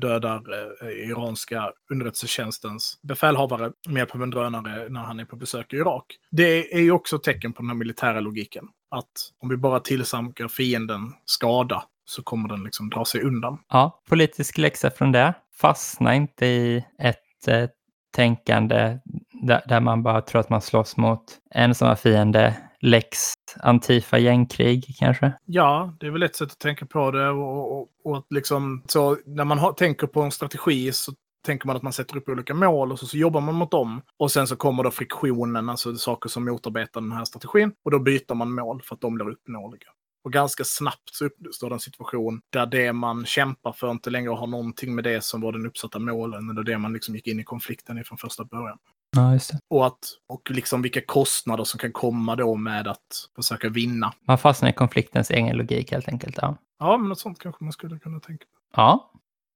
[0.00, 0.42] dödar
[0.82, 5.76] eh, iranska underrättelsetjänstens befälhavare med hjälp av en drönare när han är på besök i
[5.76, 6.04] Irak.
[6.30, 8.64] Det är ju också tecken på den här militära logiken.
[8.94, 13.58] Att om vi bara tillsamkar fienden skada så kommer den liksom dra sig undan.
[13.68, 15.34] Ja, politisk läxa från det.
[15.56, 17.68] Fastna inte i ett eh,
[18.14, 18.98] tänkande
[19.42, 22.56] där, där, man bara tror att man slåss mot en som är fiende.
[22.80, 23.18] Lex
[23.60, 25.32] Antifa gängkrig kanske?
[25.44, 27.28] Ja, det är väl ett sätt att tänka på det.
[27.28, 31.12] Och, och, och liksom, så när man har, tänker på en strategi så
[31.44, 34.02] tänker man att man sätter upp olika mål och så, så jobbar man mot dem.
[34.16, 37.72] Och sen så kommer då friktionen, alltså saker som motarbetar den här strategin.
[37.84, 39.88] Och då byter man mål för att de blir uppnåeliga.
[40.24, 44.46] Och ganska snabbt så uppstår en situation där det man kämpar för inte längre har
[44.46, 47.44] någonting med det som var den uppsatta målen, eller det man liksom gick in i
[47.44, 48.78] konflikten från första början.
[49.16, 49.38] Ja.
[49.70, 54.12] Och, att, och liksom vilka kostnader som kan komma då med att försöka vinna.
[54.26, 56.38] Man fastnar i konfliktens egen logik helt enkelt.
[56.42, 58.80] Ja, ja men något sånt kanske man skulle kunna tänka på.
[58.80, 59.12] Ja.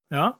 [0.09, 0.39] Ja.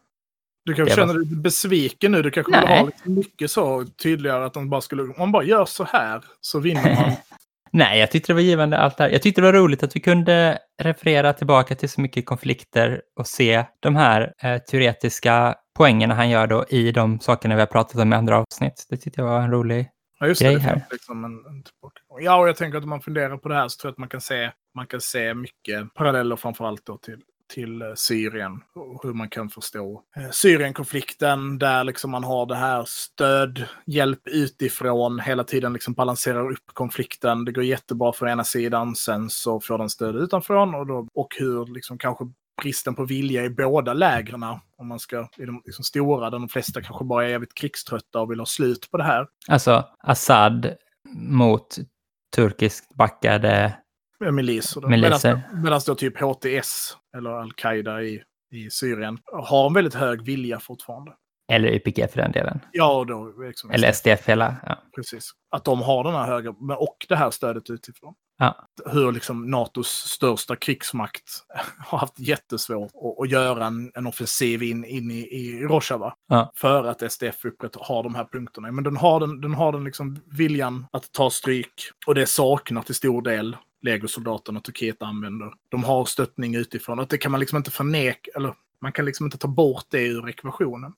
[0.69, 2.23] Du kanske känner dig besviken nu.
[2.23, 5.45] Du kanske vill ha liksom mycket så tydligare att de bara skulle, om man bara
[5.45, 7.13] gör så här så vinner man.
[7.73, 9.11] Nej, jag tyckte det var givande allt det här.
[9.11, 13.27] Jag tyckte det var roligt att vi kunde referera tillbaka till så mycket konflikter och
[13.27, 18.01] se de här eh, teoretiska poängerna han gör då i de sakerna vi har pratat
[18.01, 18.87] om i andra avsnitt.
[18.89, 19.89] Det tyckte jag var en rolig
[20.21, 20.83] ja, just grej det, här.
[20.91, 21.65] Liksom en, en
[22.21, 23.99] ja, och jag tänker att om man funderar på det här så tror jag att
[23.99, 28.61] man kan se, man kan se mycket paralleller framförallt då till till eh, Syrien.
[28.75, 34.29] Och hur man kan förstå eh, Syrienkonflikten där liksom man har det här stöd, hjälp
[34.29, 37.45] utifrån, hela tiden liksom balanserar upp konflikten.
[37.45, 41.35] Det går jättebra för ena sidan, sen så får den stöd utanför och, då, och
[41.39, 42.25] hur liksom kanske
[42.63, 44.43] bristen på vilja i båda lägren,
[44.77, 48.21] om man ska, i de liksom stora, där de flesta kanske bara är jävligt krigströtta
[48.21, 49.27] och vill ha slut på det här.
[49.49, 50.77] Alltså Assad
[51.15, 51.79] mot
[52.37, 53.75] turkiskt backade
[54.21, 54.81] miliser.
[54.81, 55.43] miliser.
[55.63, 61.13] Medan då typ HTS, eller Al-Qaida i, i Syrien, har en väldigt hög vilja fortfarande.
[61.53, 62.61] Eller YPG för den delen.
[62.73, 64.57] Ja, då, liksom, Eller SDF hela.
[64.67, 64.83] Ja.
[64.95, 65.31] Precis.
[65.51, 68.15] Att de har den här höga, och det här stödet utifrån.
[68.39, 68.69] Ja.
[68.87, 71.25] Hur liksom NATOs största krigsmakt
[71.79, 76.15] har haft jättesvårt att, att göra en, en offensiv in, in i, i Rojava.
[76.29, 76.53] Ja.
[76.57, 77.37] För att SDF
[77.75, 78.73] har de här punkterna.
[78.73, 81.91] Men den har den, den, har den liksom viljan att ta stryk.
[82.07, 85.53] Och det saknar till stor del legosoldaterna Turkiet använder.
[85.69, 86.99] De har stöttning utifrån.
[86.99, 90.07] Och det kan man liksom inte förneka, eller man kan liksom inte ta bort det
[90.07, 90.95] ur ekvationen.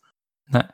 [0.49, 0.67] Nej.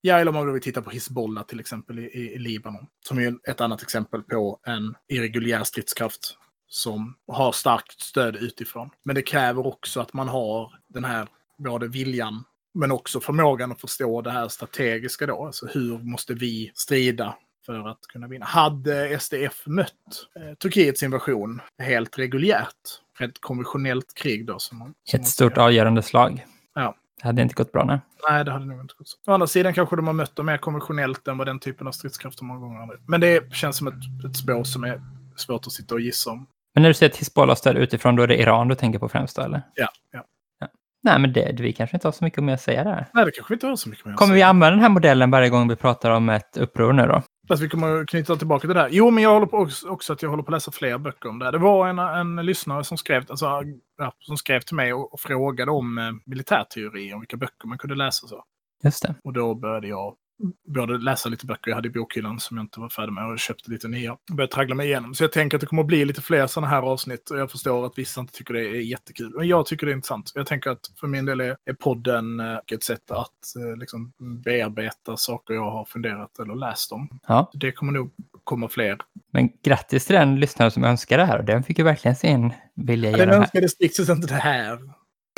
[0.00, 2.86] Ja, eller om man vill titta på Hizbollah till exempel i, i, i Libanon.
[3.06, 8.90] Som är ett annat exempel på en irreguljär stridskraft som har starkt stöd utifrån.
[9.04, 12.44] Men det kräver också att man har den här både viljan
[12.74, 15.46] men också förmågan att förstå det här strategiska då.
[15.46, 17.36] Alltså hur måste vi strida
[17.66, 18.46] för att kunna vinna.
[18.46, 19.92] Hade SDF mött
[20.36, 22.76] eh, Turkiets invasion helt reguljärt,
[23.20, 24.58] ett konventionellt krig då.
[24.58, 26.46] Som man, som ett stort avgörande slag.
[26.74, 26.94] Ja.
[27.22, 27.98] Det hade inte gått bra, nej.
[28.28, 29.16] Nej, det hade nog inte gått så.
[29.26, 31.92] Å andra sidan kanske de har mött dem mer konventionellt än vad den typen av
[31.92, 35.02] stridskrafter många gånger har Men det känns som ett, ett spår som är
[35.36, 36.46] svårt att sitta och gissa om.
[36.74, 39.08] Men när du säger att Hizbollah stöd utifrån, då är det Iran du tänker på
[39.08, 39.62] främst då, eller?
[39.74, 39.88] Ja.
[40.12, 40.24] ja.
[40.60, 40.68] ja.
[41.02, 43.06] Nej, men det, vi kanske inte har så mycket mer att säga där.
[43.12, 44.46] Nej, det kanske vi inte har så mycket mer att Kommer säga.
[44.46, 47.22] vi använda den här modellen varje gång vi pratar om ett uppror nu då?
[47.48, 48.88] Fast vi kommer att knyta tillbaka till det där.
[48.92, 51.28] Jo, men jag håller på också, också, att jag håller på att läsa fler böcker
[51.28, 51.50] om det.
[51.50, 53.62] Det var en, en lyssnare som skrev, alltså,
[54.18, 57.96] som skrev till mig och, och frågade om eh, militärteori, om vilka böcker man kunde
[57.96, 58.26] läsa.
[58.26, 58.44] Så.
[58.84, 59.14] Just det.
[59.24, 60.16] Och då började jag
[60.68, 63.38] började läsa lite böcker jag hade i bokhyllan som jag inte var färdig med och
[63.38, 64.16] köpte lite nya.
[64.26, 65.14] Jag började traggla mig igenom.
[65.14, 67.50] Så jag tänker att det kommer att bli lite fler sådana här avsnitt och jag
[67.50, 69.32] förstår att vissa inte tycker det är jättekul.
[69.36, 70.32] Men jag tycker det är intressant.
[70.34, 74.12] Jag tänker att för min del är, är podden eh, ett sätt att eh, liksom
[74.44, 77.08] bearbeta saker jag har funderat eller läst om.
[77.26, 77.50] Ja.
[77.54, 78.10] Det kommer nog
[78.44, 78.98] komma fler.
[79.32, 81.42] Men grattis till den lyssnare som önskar det här.
[81.42, 84.78] Den fick ju verkligen sin vilja ja, Den önskade sticks inte det här.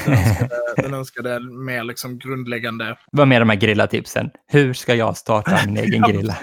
[0.04, 2.98] Den önskade, den önskade mer liksom grundläggande...
[3.12, 4.30] Vad med de här grillatipsen?
[4.46, 6.36] Hur ska jag starta min egen ja, grilla?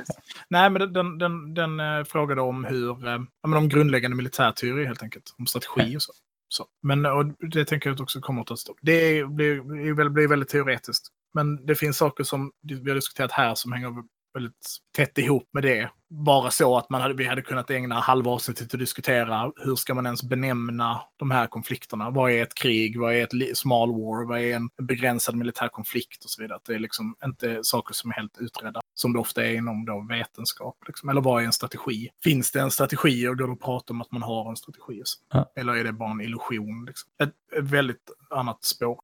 [0.49, 5.03] Nej, men den, den, den äh, frågade om hur, äh, men om grundläggande militärteori helt
[5.03, 6.11] enkelt, om strategi och så.
[6.47, 6.65] så.
[6.83, 8.77] Men och det tänker jag också kommer att ta stopp.
[8.81, 11.07] Det blir, blir, blir väldigt teoretiskt.
[11.33, 13.93] Men det finns saker som vi har diskuterat här som hänger
[14.33, 15.89] väldigt tätt ihop med det.
[16.09, 19.75] Bara så att man hade, vi hade kunnat ägna halva avsnittet till att diskutera hur
[19.75, 22.09] ska man ens benämna de här konflikterna.
[22.09, 22.99] Vad är ett krig?
[22.99, 24.27] Vad är ett small war?
[24.27, 26.23] Vad är en begränsad militär konflikt?
[26.23, 26.59] Och så vidare.
[26.67, 30.05] Det är liksom inte saker som är helt utredda, som det ofta är inom då
[30.09, 30.77] vetenskap.
[30.87, 31.09] Liksom.
[31.09, 32.09] Eller vad är en strategi?
[32.23, 35.03] Finns det en strategi och går det att prata om att man har en strategi?
[35.33, 35.51] Ja.
[35.55, 36.85] Eller är det bara en illusion?
[36.85, 37.09] Liksom?
[37.23, 38.99] Ett, ett väldigt annat spår.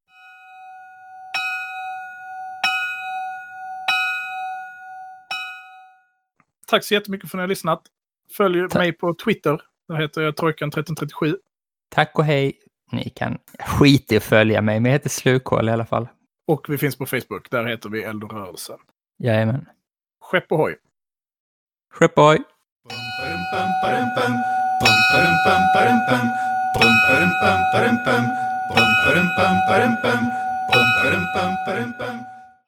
[6.67, 7.81] Tack så jättemycket för att ni har lyssnat.
[8.37, 8.73] Följ Tack.
[8.73, 11.37] mig på Twitter, Där heter jag Trojkan 1337.
[11.89, 12.59] Tack och hej.
[12.91, 16.07] Ni kan skita i att följa mig, men jag heter Slukhål i alla fall.
[16.47, 17.51] Och vi finns på Facebook.
[17.51, 18.77] Där heter vi Eldrörelsen.
[19.19, 19.65] Jajamän.
[20.21, 20.77] Skepp ohoj!
[21.93, 22.37] Skepp ohoj!
[22.37, 23.27] Bum,